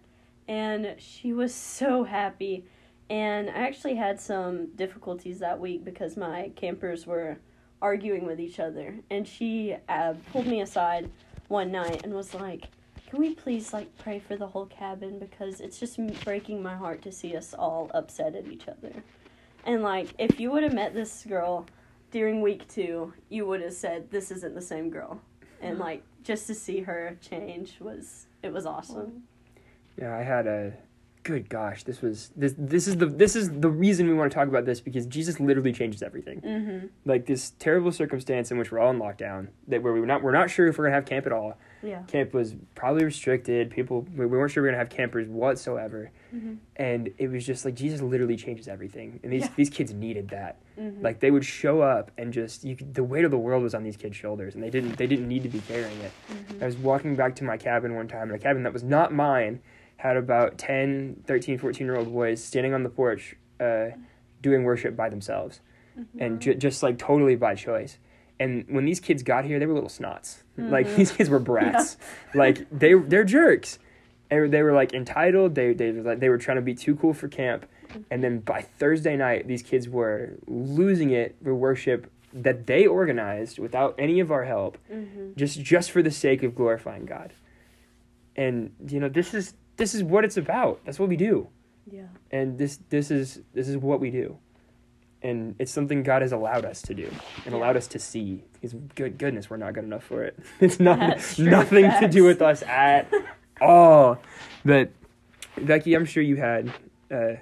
[0.47, 2.65] And she was so happy.
[3.10, 7.38] And i actually had some difficulties that week because my campers were
[7.82, 8.95] arguing with each other.
[9.10, 11.10] And she uh, pulled me aside
[11.47, 12.69] one night and was like
[13.12, 15.19] can we please like pray for the whole cabin?
[15.19, 18.93] Because it's just breaking my heart to see us all upset at each other.
[19.65, 21.65] And like if you would have met this girl
[22.12, 25.19] during week two you would have said this isn't the same girl.
[25.62, 29.23] And like just to see her change was it was awesome
[29.97, 30.73] Yeah, I had a
[31.23, 34.36] good gosh, this was this this is the this is the reason we want to
[34.36, 36.41] talk about this because Jesus literally changes everything.
[36.41, 40.08] mm-hmm Like this terrible circumstance in which we're all in lockdown, that where we were
[40.08, 41.58] not we're not sure if we're gonna have camp at all.
[41.84, 43.70] Yeah Camp was probably restricted.
[43.70, 46.56] People we we weren't sure we were gonna have campers whatsoever, mm-hmm.
[46.76, 49.50] and it was just like Jesus literally changes everything, and these Yeah.
[49.56, 50.60] these kids needed that.
[50.80, 51.02] Mm-hmm.
[51.04, 53.74] Like they would show up and just you could, the weight of the world was
[53.74, 56.12] on these kids' shoulders, and they didn't they didn't need to be carrying it.
[56.30, 56.63] mm-hmm.
[56.63, 59.13] I was walking back to my cabin one time, and a cabin that was not
[59.13, 59.62] mine
[59.98, 63.88] had about 10, 13, 14 year old boys standing on the porch uh,
[64.41, 65.60] doing worship by themselves
[66.17, 68.00] and ju- just like totally by choice.
[68.41, 70.30] And when these kids got here, they were little snots.
[70.58, 70.95] Like Mhm.
[70.99, 71.97] these kids were brats.
[72.43, 73.80] Like they they're jerks.
[74.30, 75.56] And they were like entitled.
[75.56, 77.65] They they were like they were trying to be too cool for camp.
[78.10, 83.60] And then by Thursday night, these kids were losing it for worship that they organized
[83.60, 85.34] without any of our help Mm-hmm.
[85.36, 87.34] just just for the sake of glorifying God.
[88.36, 90.80] And you know, this is this is what it's about.
[90.86, 91.47] That's what we do.
[91.91, 94.38] yeah And this this is this is what we do.
[95.24, 97.08] And it's something God has allowed us to do
[97.46, 97.60] and Yeah.
[97.60, 98.44] allowed us to see.
[98.54, 100.38] Because good goodness, we're not good enough for it.
[100.60, 101.00] It's not
[101.38, 103.08] nothing to do with us at
[103.60, 104.20] all.
[104.66, 104.90] But
[105.60, 106.74] Becky, I'm sure you had
[107.12, 107.34] uh,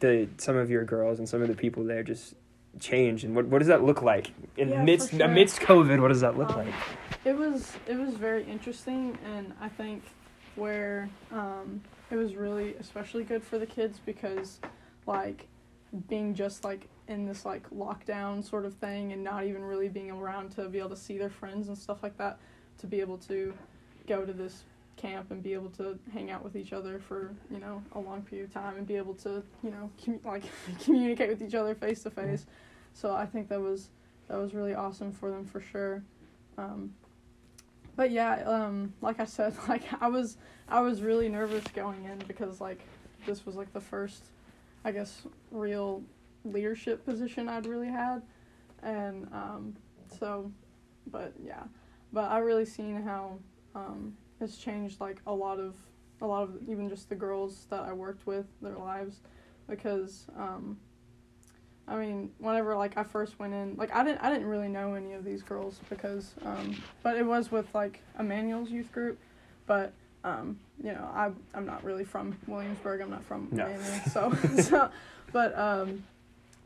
[0.00, 2.34] the some of your girls and some of the people there just
[2.80, 3.24] change.
[3.24, 5.22] And what what does that look like in Yeah, midst sure.
[5.24, 6.00] amidst COVID?
[6.00, 6.74] What does that look Um, like?
[7.24, 10.02] It was it was very interesting, and I think
[10.56, 14.58] where um, it was really especially good for the kids because
[15.06, 15.46] like
[16.08, 20.10] being just like in this like lockdown sort of thing and not even really being
[20.10, 22.38] around to be able to see their friends and stuff like that
[22.78, 23.54] to be able to
[24.06, 24.64] go to this
[24.96, 28.20] camp and be able to hang out with each other for you know a long
[28.22, 30.42] period of time and be able to you know commu- like
[30.84, 32.46] communicate with each other face to face
[32.92, 33.90] so i think that was
[34.26, 36.02] that was really awesome for them for sure.
[36.58, 36.92] Um,
[37.96, 40.36] but yeah um, like i said like i was
[40.68, 42.80] i was really nervous going in because like
[43.26, 44.24] this was like the first
[44.84, 46.02] i guess real
[46.44, 48.22] leadership position i'd really had.
[48.82, 49.76] And um,
[50.18, 50.50] so
[51.08, 51.64] but yeah.
[52.12, 53.38] But i really seen how
[53.74, 55.74] um, it's changed like a lot of
[56.20, 59.20] a lot of even just the girls that i worked with their lives.
[59.68, 60.78] Because um,
[61.86, 64.94] I mean, whenever like I first went in, like I didn't I didn't really know
[64.94, 69.18] any of these girls because um but it was with like Emmanuel's youth group,
[69.66, 69.92] but
[70.28, 73.00] um you know, I I'm not really from Williamsburg.
[73.00, 73.66] I'm not from No.
[73.66, 74.00] Emmanuel.
[74.12, 74.90] So so
[75.32, 76.04] but um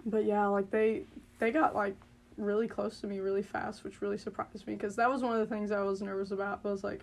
[0.07, 1.03] but yeah, like they
[1.39, 1.97] they got like
[2.37, 5.41] really close to me really fast, which really surprised me because that was one of
[5.49, 6.63] the things I was nervous about.
[6.65, 7.01] was like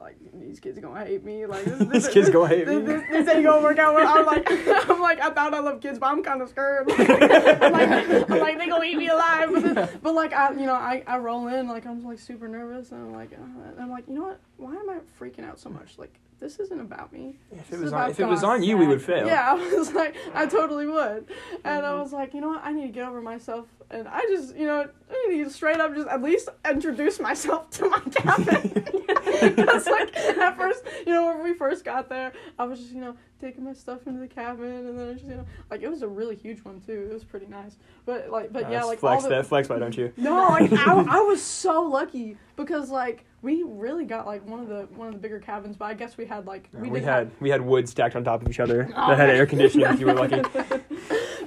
[0.00, 1.46] like these kids are gonna hate me.
[1.46, 2.84] Like this, this, These kids gonna hate this, me.
[2.86, 3.94] This, this ain't gonna work out.
[3.94, 4.06] Well.
[4.18, 4.46] I'm like,
[4.90, 6.90] I'm like, I thought I love kids, but I'm kind of scared.
[6.98, 7.88] I'm like,
[8.30, 9.50] I'm like, they gonna eat me alive.
[9.52, 12.48] But, then, but like, I, you know, I, I roll in like I'm like super
[12.48, 14.40] nervous, and I'm like, uh, I'm like, you know what?
[14.56, 15.98] Why am I freaking out so much?
[15.98, 17.36] Like, this isn't about me.
[17.50, 19.26] If This it was on, if it was on you, we would fail.
[19.26, 21.26] Yeah, I was like, I totally would.
[21.64, 22.02] And I Mhm.
[22.02, 23.66] was like, you know what, I need to get over myself.
[23.90, 27.70] And I just, you know, I need to straight up just at least introduce myself
[27.70, 28.84] to my cabin.
[29.40, 33.00] Because, like, at first, you know, when we first got there, I was just, you
[33.00, 34.66] know, taking my stuff into the cabin.
[34.66, 37.08] And then, I just, you know, like, it was a really huge one, too.
[37.10, 37.76] It was pretty nice.
[38.04, 40.12] But, like, but yeah, Uh, like, flex all the, that flex, why don't you?
[40.18, 44.68] no, like I, I was so lucky because like we really got like one of
[44.68, 47.30] the one of the bigger cabins, but I guess we had like We, did had
[47.40, 49.86] we had wood stacked on top of each other Oh, that had air conditioning.
[49.86, 50.40] if you were lucky.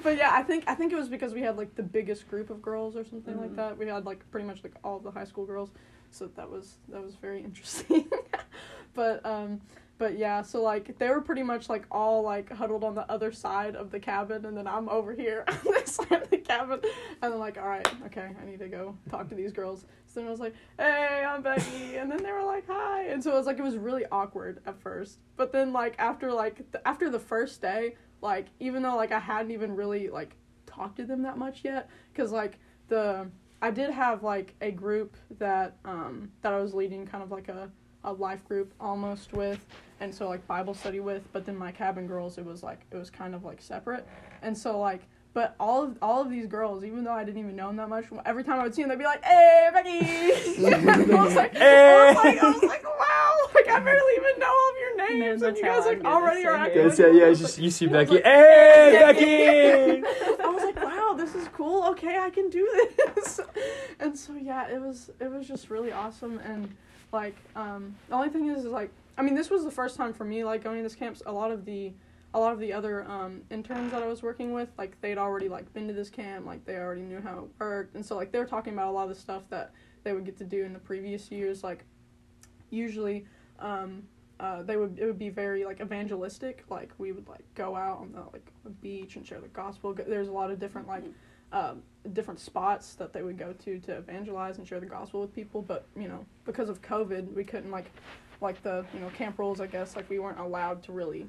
[0.03, 2.49] but yeah, I think I think it was because we had like the biggest group
[2.49, 3.55] of girls or something like Mhm.
[3.57, 3.77] that.
[3.77, 5.69] We had like pretty much like all of the high school girls,
[6.09, 8.09] so that was that was very interesting.
[8.95, 9.61] but um,
[9.97, 13.31] but yeah, so like they were pretty much like all like huddled on the other
[13.31, 16.79] side of the cabin, and then I'm over here on this side of the cabin,
[17.21, 19.85] and I'm like, all right, okay, I need to go talk to these girls.
[20.07, 23.23] So then I was like, hey, I'm Becky, and then they were like, hi, and
[23.23, 26.71] so it was like it was really awkward at first, but then like after like
[26.71, 30.35] the, after the first day, like even though like I hadn't even really like
[30.73, 32.57] talked to them that much yet, because like
[32.87, 33.27] the
[33.61, 37.49] I did have like a group that um that I was leading kind of like
[37.49, 37.69] a
[38.03, 39.63] a life group almost with
[39.99, 42.97] and so like bible study with but then my cabin girls it was like it
[42.97, 44.07] was kind of like separate.
[44.41, 45.01] And so like
[45.35, 47.89] but all of all of these girls even though i didn't even know them that
[47.89, 51.55] much every time i would see them they'd be like hey becky i was like
[51.55, 53.37] I was like, I was like wow.
[53.55, 55.99] Like i barely even know all of your names Man, and you how guys I'm
[55.99, 56.59] like already say are it.
[56.87, 58.15] acting Yeah, yeah, it's just you see Becky.
[58.15, 60.01] like, hey, Becky!
[60.01, 60.43] Becky.
[60.43, 61.83] I was like, wow, this is cool.
[61.89, 63.39] Okay, I can do this.
[63.99, 66.39] And so yeah, it was it was just really awesome.
[66.39, 66.75] And
[67.11, 70.11] like, um, the only thing is, is like, I mean, this was the first time
[70.11, 71.17] for me like going to this camp.
[71.27, 71.93] A lot of the
[72.33, 75.49] a lot of the other um, interns that I was working with, like they'd already
[75.49, 78.31] like been to this camp, like they already knew how it worked, and so like
[78.31, 79.71] they were talking about a lot of the stuff that
[80.03, 81.63] they would get to do in the previous years.
[81.63, 81.83] Like,
[82.71, 83.25] usually,
[83.59, 84.03] um,
[84.41, 86.63] uh, they would it would be very like evangelistic.
[86.67, 89.93] Like we would like go out on the like the beach and share the gospel.
[89.93, 91.03] There's a lot of different like
[91.51, 91.83] um,
[92.13, 95.61] different spots that they would go to to evangelize and share the gospel with people.
[95.61, 97.91] But you know, because of COVID, we couldn't like
[98.41, 99.61] like the you know camp rules.
[99.61, 101.27] I guess like we weren't allowed to really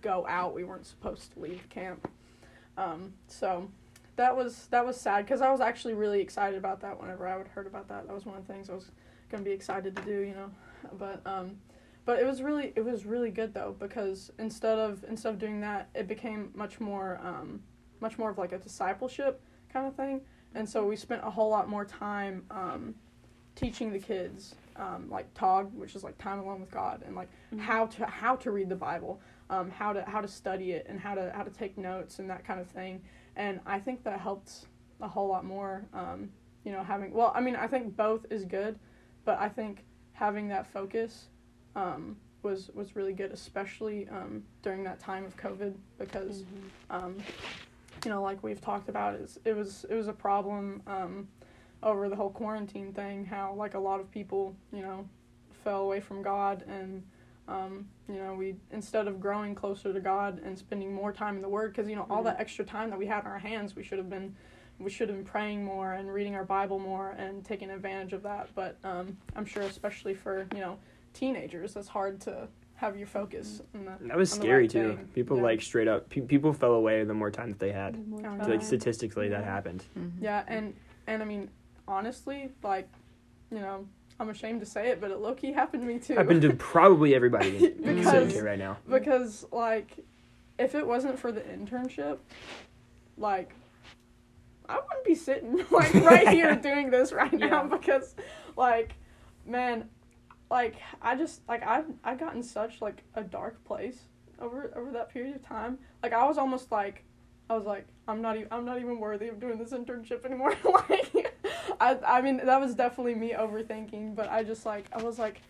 [0.00, 0.54] go out.
[0.54, 2.08] We weren't supposed to leave camp.
[2.76, 3.68] Um, so
[4.14, 7.00] that was that was sad because I was actually really excited about that.
[7.00, 8.92] Whenever I would heard about that, that was one of the things I was
[9.28, 10.20] gonna be excited to do.
[10.20, 10.50] You know,
[11.00, 11.56] but um,
[12.04, 15.60] but it was really it was really good though because instead of instead of doing
[15.60, 17.62] that, it became much more um,
[18.00, 19.40] much more of like a discipleship
[19.72, 20.20] kind of thing.
[20.54, 22.94] And so we spent a whole lot more time um,
[23.56, 27.28] teaching the kids um, like Tog, which is like time alone with God, and like
[27.52, 27.60] Mhm.
[27.60, 31.00] how to how to read the Bible, um, how to how to study it, and
[31.00, 33.02] how to how to take notes and that kind of thing.
[33.36, 34.66] And I think that helped
[35.00, 35.86] a whole lot more.
[35.92, 36.30] Um,
[36.64, 38.78] you know, having well, I mean, I think both is good,
[39.24, 41.28] but I think having that focus
[41.76, 46.46] um, was was really good, especially um, during that time of COVID, because Mhm.
[46.90, 47.16] um,
[48.04, 51.28] you know, like we've talked about, is it was it was a problem um,
[51.82, 53.24] over the whole quarantine thing.
[53.24, 55.08] How like a lot of people, you know,
[55.64, 57.02] fell away from God, and
[57.48, 61.42] um, you know, we instead of growing closer to God and spending more time in
[61.42, 62.24] the Word, because you know, all Mhm.
[62.24, 64.34] that extra time that we had in our hands, we should have been
[64.80, 68.24] we should have been praying more and reading our Bible more and taking advantage of
[68.24, 68.48] that.
[68.56, 70.78] But um, I'm sure, especially for you know
[71.14, 73.62] teenagers, that's hard to have your focus.
[73.74, 73.78] Mm.
[73.78, 74.96] On the, That was scary right too.
[74.96, 75.08] thing.
[75.14, 75.44] People Yeah.
[75.44, 76.10] like straight up.
[76.10, 78.06] Pe- people fell away the more time that they had.
[78.08, 78.60] More Like time.
[78.60, 79.46] statistically, that Yeah.
[79.50, 79.84] happened.
[79.98, 80.22] Mm-hmm.
[80.24, 80.74] Yeah, and
[81.06, 81.48] and I mean,
[81.86, 82.88] honestly, like,
[83.50, 83.86] you know,
[84.18, 86.14] I'm ashamed to say it, but it low key happened to me too.
[86.14, 88.78] Happened to probably everybody in- sitting Because- here right now.
[88.88, 89.96] because like,
[90.58, 92.18] if it wasn't for the internship,
[93.16, 93.54] like,
[94.68, 97.76] I wouldn't be sitting like right here doing this right now Yeah.
[97.76, 98.14] because,
[98.56, 98.94] like,
[99.46, 99.88] man,
[100.50, 104.00] like I just like I I got in such like a dark place
[104.40, 105.78] over over that period of time.
[106.02, 107.04] Like I was almost like
[107.48, 110.54] I was like I'm not even I'm not even worthy of doing this internship anymore.
[110.88, 111.34] like
[111.80, 115.40] I I mean that was definitely me overthinking, but I just like I was like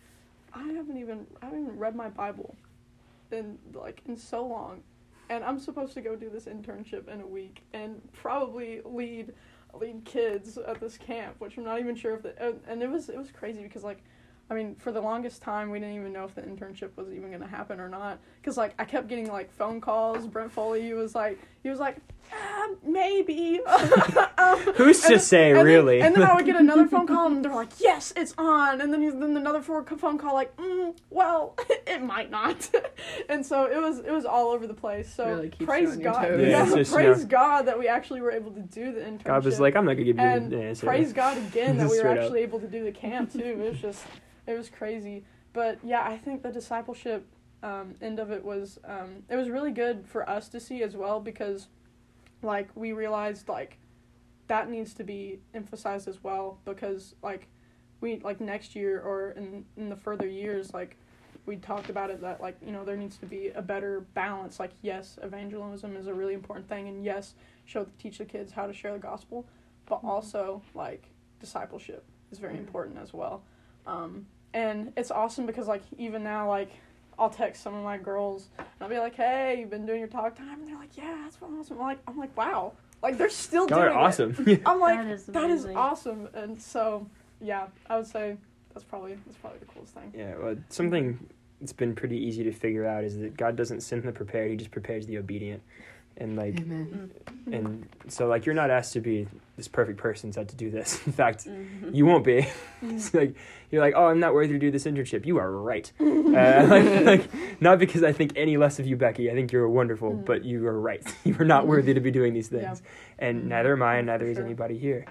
[0.53, 2.55] I haven't even I haven't even read my Bible
[3.31, 4.81] in like in so long.
[5.27, 9.33] And I'm supposed to go do this internship in a week and probably lead
[9.73, 12.89] lead kids at this camp, which I'm not even sure if the and, and it
[12.89, 14.03] was it was crazy because like
[14.49, 17.31] I mean, for the longest time, we didn't even know if the internship was even
[17.31, 18.19] gonna happen or not.
[18.43, 20.27] Cause like I kept getting like phone calls.
[20.27, 21.97] Brent Foley, he was like, he was like,
[22.31, 23.59] ah, maybe.
[24.37, 26.01] Um, Who's to and- say, and then- really?
[26.01, 28.81] and then I would get another phone call, and they're like, yes, it's on.
[28.81, 31.55] And then he's then another phone phone call, like, mm, well,
[31.87, 32.69] it might not.
[33.29, 35.11] and so it was it was all over the place.
[35.11, 36.39] So Really praise God.
[36.39, 38.91] Yeah, yeah, it's just, you praise know- God that we actually were able to do
[38.91, 39.23] the internship.
[39.23, 40.85] God was like, I'm not gonna give you an the answer.
[40.85, 42.23] praise God again that we were Straight up.
[42.25, 43.39] actually able to do the camp too.
[43.39, 44.03] It was just,
[44.47, 45.25] it was crazy.
[45.53, 47.25] But yeah, I think the discipleship
[47.63, 50.95] um, end of it was um, it was really good for us to see as
[50.95, 51.67] well because
[52.41, 53.77] like we realized like
[54.47, 57.47] that needs to be emphasized as well because like
[58.01, 60.97] we like next year or in in the further years like
[61.47, 64.59] we talked about it that like you know there needs to be a better balance.
[64.59, 67.33] Like yes evangelism is a really important thing and yes
[67.65, 69.47] show teach the kids how to share the gospel
[69.87, 73.43] but also like discipleship is very important as well
[73.87, 76.71] um, and it's awesome because like even now like
[77.17, 80.07] I'll text some of my girls and I'll be like, "Hey, you've been doing your
[80.09, 83.29] talk time," and they're like, "Yeah, that's awesome." I'm like, I'm like, "Wow!" Like they're
[83.29, 84.35] still Y'all doing are awesome.
[84.47, 84.61] it.
[84.65, 87.07] I'm like, That is that is awesome, and so
[87.41, 88.37] yeah, I would say
[88.73, 90.11] that's probably that's probably the coolest thing.
[90.15, 91.19] yeah, well, something
[91.61, 94.57] that's been pretty easy to figure out is that God doesn't send the prepared; He
[94.57, 95.61] just prepares the obedient.
[96.17, 97.11] And like, Amen.
[97.51, 100.99] and so like, you're not asked to be this perfect person set to do this.
[101.05, 101.93] In fact, Mhm.
[101.93, 102.47] you won't be.
[102.81, 103.35] it's like
[103.69, 105.25] you're like, oh, I'm not worthy to do this internship.
[105.25, 105.91] You are right.
[106.35, 109.31] Uh, like, like, not because I think any less of you, Becky.
[109.31, 110.25] I think you're wonderful, Mm.
[110.25, 111.01] but you are right.
[111.23, 112.59] you are not worthy to be doing these Yeah.
[112.61, 112.81] things,
[113.19, 113.47] and Mm.
[113.47, 115.05] neither am I, and neither For is anybody here.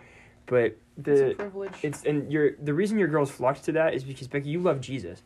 [0.46, 1.72] But It's a the privilege.
[1.82, 4.80] it's and you're the reason your girls flocked to that is because Becky, you love
[4.82, 5.22] Jesus,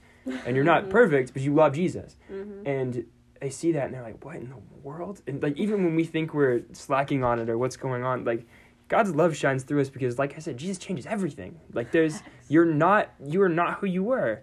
[0.46, 2.62] and you're not perfect, but you love Jesus, Mhm.
[2.66, 3.04] and
[3.40, 5.22] they see that and they're like, what in the world?
[5.26, 8.46] And like even when we think we're slacking on it or what's going on, like
[8.88, 11.58] God's love shines through us because, like I said, Jesus changes everything.
[11.72, 14.40] Like there's you're not you are not who you were,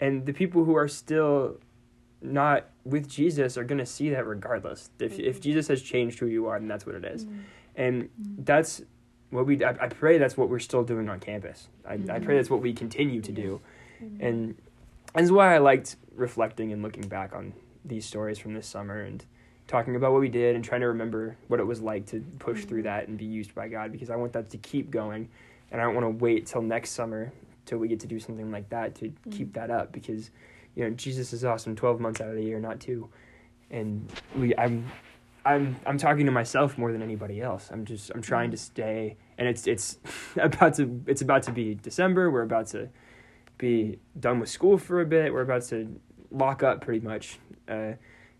[0.00, 1.58] and the people who are still
[2.22, 4.90] not with Jesus are gonna see that regardless.
[4.98, 5.42] If if Mhm.
[5.42, 7.32] Jesus has changed who you are, then that's what it is, Mm.
[7.76, 8.82] and that's
[9.30, 9.62] what we.
[9.64, 11.68] I, I pray that's what we're still doing on campus.
[11.86, 13.60] I, I pray that's what we continue to do,
[14.20, 14.54] and
[15.14, 17.52] that's why I liked reflecting and looking back on
[17.84, 19.24] these stories from this summer and
[19.66, 22.64] talking about what we did and trying to remember what it was like to push
[22.64, 22.88] through mm-hmm.
[22.88, 25.28] that and be used by God because I want that to keep going
[25.70, 27.32] and I don't want to wait till next summer
[27.66, 29.30] till we get to do something like that to mm-hmm.
[29.30, 30.30] keep that up because
[30.74, 33.08] you know Jesus is awesome 12 months out of the year not two
[33.70, 34.86] and we I'm
[35.44, 37.70] I'm I'm talking to myself more than anybody else.
[37.72, 38.72] I'm just I'm trying to mm-hmm.
[38.72, 39.98] stay and it's it's
[40.36, 42.30] about to it's about to be December.
[42.30, 42.88] We're about to
[43.56, 45.32] be done with school for a bit.
[45.32, 46.00] We're about to
[46.30, 47.38] lock up pretty much.
[47.68, 47.92] Uh,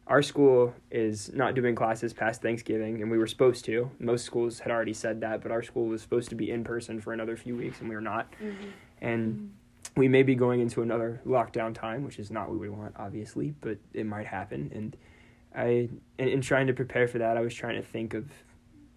[0.07, 3.91] our school is not doing classes past Thanksgiving, and we were supposed to.
[3.99, 7.01] Most schools had already said that, but our school was supposed to be in person
[7.01, 8.32] for another few weeks, and we were not.
[8.43, 8.55] Mhm.
[9.03, 9.53] And
[9.97, 13.55] we may be going into another lockdown time, which is not what we want, obviously,
[13.61, 14.70] but it might happen.
[14.74, 14.97] And
[15.55, 18.30] I, in, in trying to prepare for that, I was trying to think of,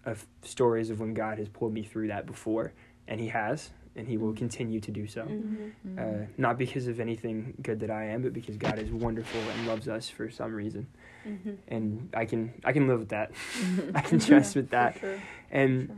[0.04, 2.72] of stories of when God has pulled me through that before,
[3.06, 5.24] and He has, and He will continue to do so.
[5.24, 5.72] Mhm.
[5.98, 9.66] Uh, not because of anything good that I am, but because God is wonderful and
[9.66, 10.86] loves us for some reason,
[11.26, 11.56] Mhm.
[11.68, 13.32] and I can I can live with that.
[13.94, 14.98] I can Yeah, trust with that.
[14.98, 15.18] sure.
[15.50, 15.96] And Sure.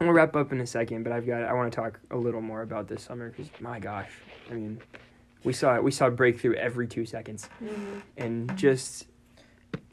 [0.00, 2.40] we'll wrap up in a second, but I've got I want to talk a little
[2.42, 4.10] more about this summer because my gosh,
[4.50, 4.80] I mean,
[5.44, 8.02] we saw we saw breakthrough every two seconds, Mhm.
[8.16, 9.06] and just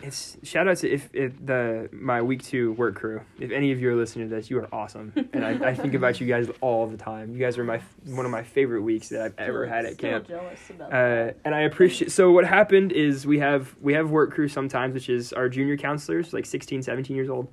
[0.01, 3.21] it's shout out to if, if the my week two work crew.
[3.39, 5.93] If any of you are listening to this, you are awesome, and I, I think
[5.93, 7.33] about you guys all the time.
[7.33, 10.27] You guys are my one of my favorite weeks that I've ever had at camp.
[10.27, 12.11] jealous about Uh, and I appreciate.
[12.11, 15.77] So what happened is we have we have work crew sometimes, which is our junior
[15.77, 17.49] counselors, like 16, 17 years old,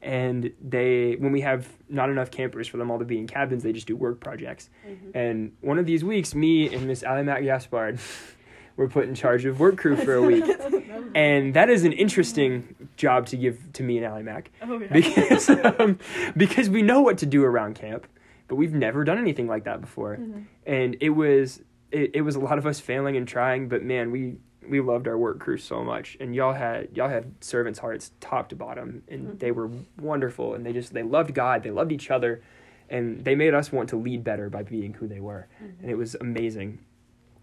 [0.00, 3.62] and they when we have not enough campers for them all to be in cabins,
[3.62, 4.70] they just do work projects.
[4.88, 5.14] Mhm.
[5.14, 7.98] And one of these weeks, me and Miss Ali Mac Gaspard
[8.76, 10.44] were put in charge of work crew for a week,
[11.14, 14.50] and that is an interesting job to give to me and Ali Mac.
[14.62, 14.88] Oh yeah.
[14.92, 15.48] because
[15.78, 15.98] um,
[16.36, 18.06] because we know what to do around camp,
[18.48, 20.16] but we've never done anything like that before.
[20.16, 20.44] Mhm.
[20.66, 21.60] and it was
[21.90, 24.36] it, it was a lot of us failing and trying but man we
[24.68, 26.16] we loved our work crew so much.
[26.20, 29.68] And y'all had y'all had servants hearts top to bottom and they were
[30.00, 32.42] wonderful and they just they loved god they loved each other
[32.88, 35.48] and they made us want to lead better by being who they were.
[35.80, 36.78] And it was amazing.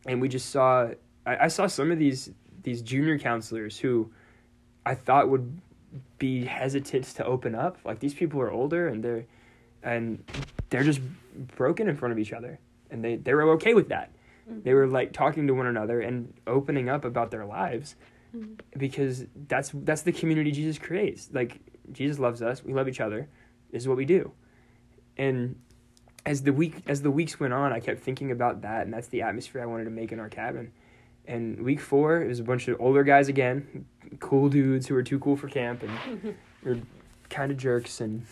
[0.05, 0.91] And we just saw
[1.29, 2.31] I, I saw some of these
[2.63, 4.11] these junior counselors who
[4.85, 5.61] i thought would
[6.19, 7.77] be hesitant to open up.
[7.83, 9.25] Like these people are older and they're
[9.81, 10.23] and
[10.69, 11.01] they're just
[11.55, 12.59] broken in front of each other.
[12.91, 14.11] And they, they were okay with that.
[14.47, 17.95] They were like talking to one another and opening up about their lives
[18.35, 18.59] Mhm.
[18.77, 21.29] because that's that's the community jesus creates.
[21.33, 21.59] Like
[21.91, 22.63] jesus loves us.
[22.63, 23.27] We love each other.
[23.71, 24.31] This is what we do.
[25.17, 25.55] And
[26.25, 29.07] as the week as the weeks went on i kept thinking about that and that's
[29.07, 30.69] the atmosphere i wanted to make in our cabin
[31.29, 33.85] and week four it was a bunch of older guys again
[34.19, 36.77] cool dudes who were too cool for camp and were
[37.29, 38.25] kind of jerks and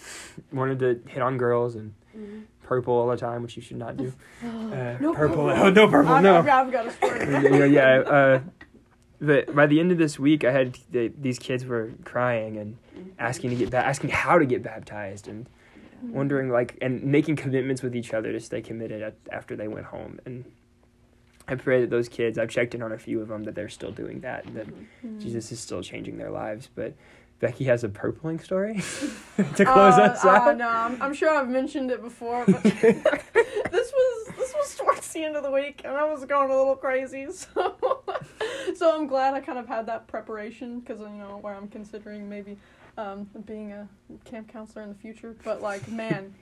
[0.51, 2.43] wanted to hit on girls and Mhm.
[2.63, 4.11] purple all the time which you should not do
[4.43, 5.49] uh, No purple purple.
[5.51, 7.99] oh no purple I've, no I've, I've got a yeah, yeah.
[7.99, 8.39] Uh,
[9.21, 12.77] but by the end of this week, I had the, these kids were crying and
[13.19, 15.47] asking to get ba- asking how to get baptized and
[16.03, 19.85] wondering like and making commitments with each other to stay committed at, after they went
[19.87, 20.43] home and
[21.47, 23.69] I pray that those kids, I've checked in on a few of them, that they're
[23.69, 25.19] still doing that, and that Mm-hmm.
[25.19, 26.69] Jesus is still changing their lives.
[26.73, 26.93] But
[27.39, 28.73] Becky has a purpling story
[29.55, 30.47] to close uh, us out.
[30.47, 33.03] Uh, no, I'm, I'm sure I've mentioned it before, but this
[33.93, 36.75] was this was towards the end of the week, and I was going a little
[36.75, 37.27] crazy.
[37.55, 38.03] So,
[38.75, 42.27] so I'm glad I kind of had that preparation because you know where I'm considering
[42.27, 42.57] maybe
[42.97, 43.87] um, being a
[44.25, 45.35] camp counselor in the future.
[45.43, 46.33] But like, man.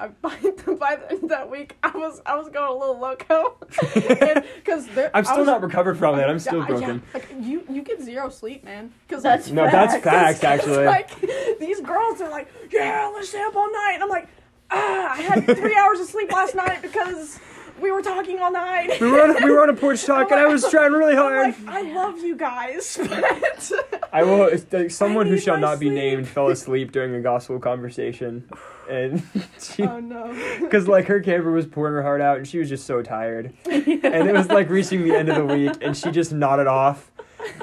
[0.00, 0.36] I, by,
[0.78, 3.56] by the end of that week, I was I was going a little loco,
[3.94, 6.22] because I'm still not recovered from it.
[6.24, 7.02] I'm still broken.
[7.12, 8.92] like you, you get zero sleep, man.
[9.06, 10.40] Because That's No, that's Facts.
[10.40, 10.86] facts, actually.
[10.86, 11.10] like
[11.58, 13.92] these girls are like, yeah, let's stay up all night.
[13.94, 14.28] And I'm like,
[14.70, 17.38] ah, I had three hours of sleep last night because
[17.80, 19.00] we were talking all night.
[19.00, 21.54] we were on we were on a porch talk, and I was trying really hard.
[21.64, 23.72] like, I love you guys, but
[24.12, 24.50] I will.
[24.72, 28.48] like, Someone who shall not be named fell asleep during a gospel conversation,
[28.88, 29.22] and
[29.60, 30.32] she, oh no.
[30.60, 33.52] because like her camper was pouring her heart out, and she was just so tired,
[33.66, 33.84] and
[34.28, 37.10] it was like reaching the end of the week, and she just nodded off,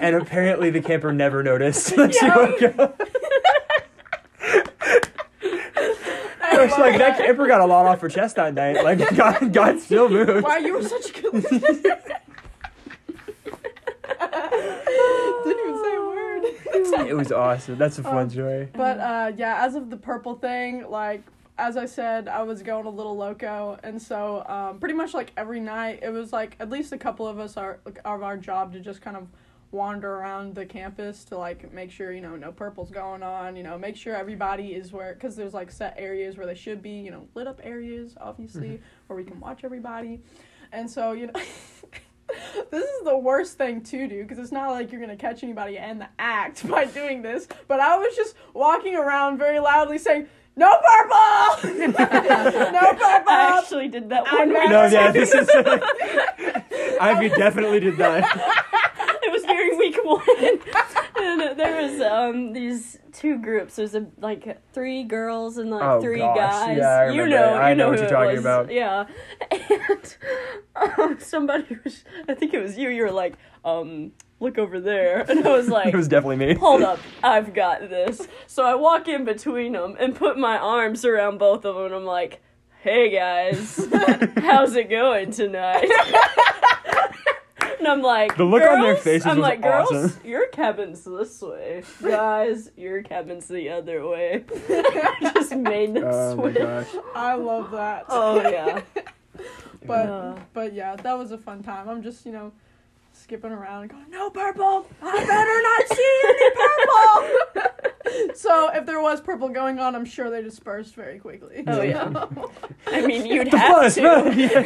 [0.01, 3.01] and apparently the camper never noticed that she woke up.
[6.57, 8.83] I was like, that camper got a lot off her chest that night.
[8.83, 10.43] Like, God, God still moved.
[10.43, 11.59] Wow, you were such a good listener.
[15.43, 16.43] Didn't even say a word.
[17.09, 17.77] It was awesome.
[17.77, 18.69] That's a fun Um, story.
[18.73, 21.23] But uh, yeah, as of the purple thing, like
[21.57, 25.31] as I said, I was going a little loco, and so um, pretty much like
[25.37, 28.37] every night, it was like at least a couple of us are like, of our
[28.37, 29.27] job to just kind of
[29.71, 33.63] wander around the campus to like make sure you know no purple's going on, you
[33.63, 36.91] know, make sure everybody is where because there's like set areas where they should be,
[36.91, 38.83] you know, lit up areas obviously mm-hmm.
[39.07, 40.21] where we can watch everybody,
[40.71, 41.33] and so you know.
[42.71, 45.77] this is the worst thing to do because it's not like you're gonna catch anybody
[45.77, 47.47] in the act by doing this.
[47.67, 53.87] But I was just walking around very loudly saying, "No purple, no purple." I actually
[53.87, 54.49] did that one.
[54.49, 54.59] know.
[54.59, 54.69] week.
[54.69, 55.49] No, yeah, this is.
[56.99, 58.65] Ivy definitely did that.
[60.03, 60.75] Week
[61.17, 63.75] one, and there was um these two groups.
[63.75, 66.35] There's a like three girls and like Oh, three gosh.
[66.37, 66.77] guys.
[66.77, 67.53] Yeah, you know.
[67.53, 68.39] I you know know, what who you're it talking was.
[68.39, 68.71] about.
[68.71, 69.05] Yeah,
[69.51, 70.15] and
[70.99, 72.03] um, somebody was.
[72.27, 72.89] I think it was you.
[72.89, 73.35] You were like,
[73.65, 75.87] um, look over there, and I was like.
[75.93, 76.53] It was definitely me.
[76.55, 78.27] Hold up, I've got this.
[78.47, 81.95] So I walk in between them and put my arms around both of them, and
[81.95, 82.41] I'm like,
[82.81, 83.87] "Hey guys,
[84.37, 85.89] how's it going tonight?"
[87.79, 90.21] and I'm like, The look on their faces I'm was like, "Girls, awesome.
[90.25, 91.83] your cabin's this way.
[92.01, 96.57] Guys, your cabin's the other way." I just made them Oh switch.
[97.15, 98.05] I love that.
[98.09, 98.81] Oh yeah.
[99.85, 100.35] But Uh.
[100.53, 101.87] but yeah, that was a fun time.
[101.89, 102.51] I'm just you know
[103.13, 107.71] skipping around and going, "No purple, I better not see any purple."
[108.35, 111.63] So if there was purple going on, I'm sure they dispersed very quickly.
[111.67, 112.25] Oh, yeah.
[112.87, 114.01] I mean, you'd The have to.
[114.01, 114.39] man.
[114.39, 114.63] Yeah.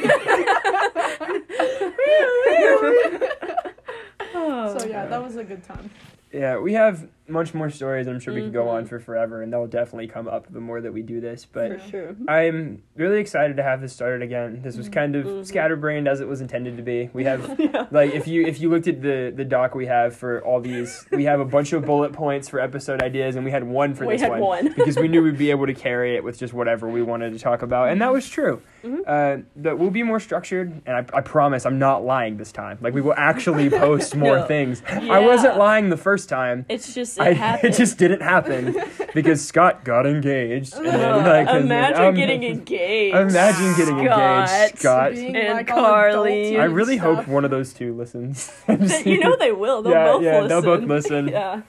[4.33, 5.11] Oh, so yeah, God.
[5.11, 5.89] that was a good time.
[6.31, 8.07] Yeah, we have much more stories.
[8.07, 8.89] I'm sure we could go on Mhm.
[8.89, 11.45] for forever, and they'll definitely come up the more that we do this.
[11.45, 12.15] But sure.
[12.27, 14.59] I'm really excited to have this started again.
[14.63, 15.45] This was kind of Mhm.
[15.45, 17.09] scatterbrained as it was intended to be.
[17.13, 17.87] We have Yeah.
[17.91, 21.05] like if you if you looked at the the doc we have for all these,
[21.11, 24.05] we have a bunch of bullet points for episode ideas, and we had one for
[24.05, 24.73] We this one, one.
[24.75, 27.39] because we knew we'd be able to carry it with just whatever we wanted to
[27.39, 28.61] talk about, and that was true.
[28.83, 29.01] Mhm.
[29.05, 32.77] Uh, that we'll be more structured, and I, I promise I'm not lying this time.
[32.81, 34.43] Like we will actually post more No.
[34.45, 34.81] things.
[34.89, 36.65] I wasn't lying the first time.
[36.67, 37.73] It's just I, happened.
[37.73, 38.75] it just didn't happen
[39.13, 40.73] because Scott got engaged.
[40.75, 43.15] And then, like, imagine um, getting engaged.
[43.15, 44.49] Imagine getting Scott.
[44.49, 45.11] engaged, Scott.
[45.13, 46.51] Being And like Carly.
[46.53, 47.17] adulty I really stuff.
[47.17, 48.51] hope one of those two listens.
[48.67, 49.81] That- you know they will.
[49.81, 50.47] They'll Yeah, both yeah, listen.
[50.49, 51.27] they'll both listen.
[51.27, 51.61] yeah,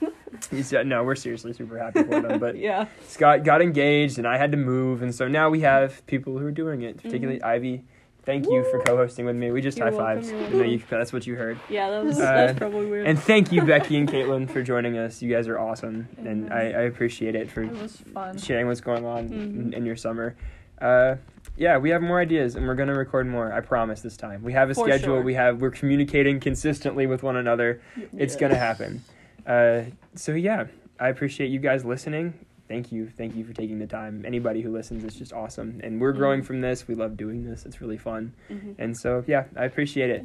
[0.50, 2.38] He said, no, we're seriously super happy for them.
[2.38, 2.86] But yeah.
[3.06, 6.46] Scott got engaged, and I had to move, and so now we have people who
[6.46, 6.96] are doing it.
[6.96, 7.84] Particularly Ivy.
[8.24, 9.50] Thank you for co-hosting with me.
[9.50, 9.94] We just Mm-hmm.
[9.94, 10.30] You're high welcome, fived.
[10.30, 10.70] you're I know welcome.
[10.72, 11.58] you, that's what you heard.
[11.68, 13.06] Yeah, that was Uh, that's probably weird.
[13.06, 15.20] And thank you, Becky and Caitlin, for joining us.
[15.22, 18.02] You guys are awesome, and I, I appreciate it for It was
[18.42, 19.32] sharing what's going on Mhm.
[19.32, 20.36] in, in your summer.
[20.80, 21.16] Uh,
[21.56, 23.52] yeah, we have more ideas, and we're gonna record more.
[23.52, 24.42] I promise this time.
[24.42, 25.16] We have a For schedule.
[25.16, 25.22] sure.
[25.22, 27.80] We have we're communicating consistently with one another.
[28.16, 29.02] It's gonna happen.
[29.46, 29.82] Uh,
[30.14, 30.66] so yeah,
[31.00, 32.34] I appreciate you guys listening.
[32.72, 34.24] Thank you, thank you for taking the time.
[34.26, 36.88] Anybody who listens is just awesome, and we're growing from this.
[36.88, 37.66] We love doing this.
[37.66, 38.76] It's really fun, Mhm.
[38.78, 40.24] and so yeah, I appreciate it.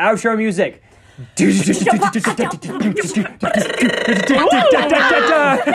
[0.00, 0.82] Outro music.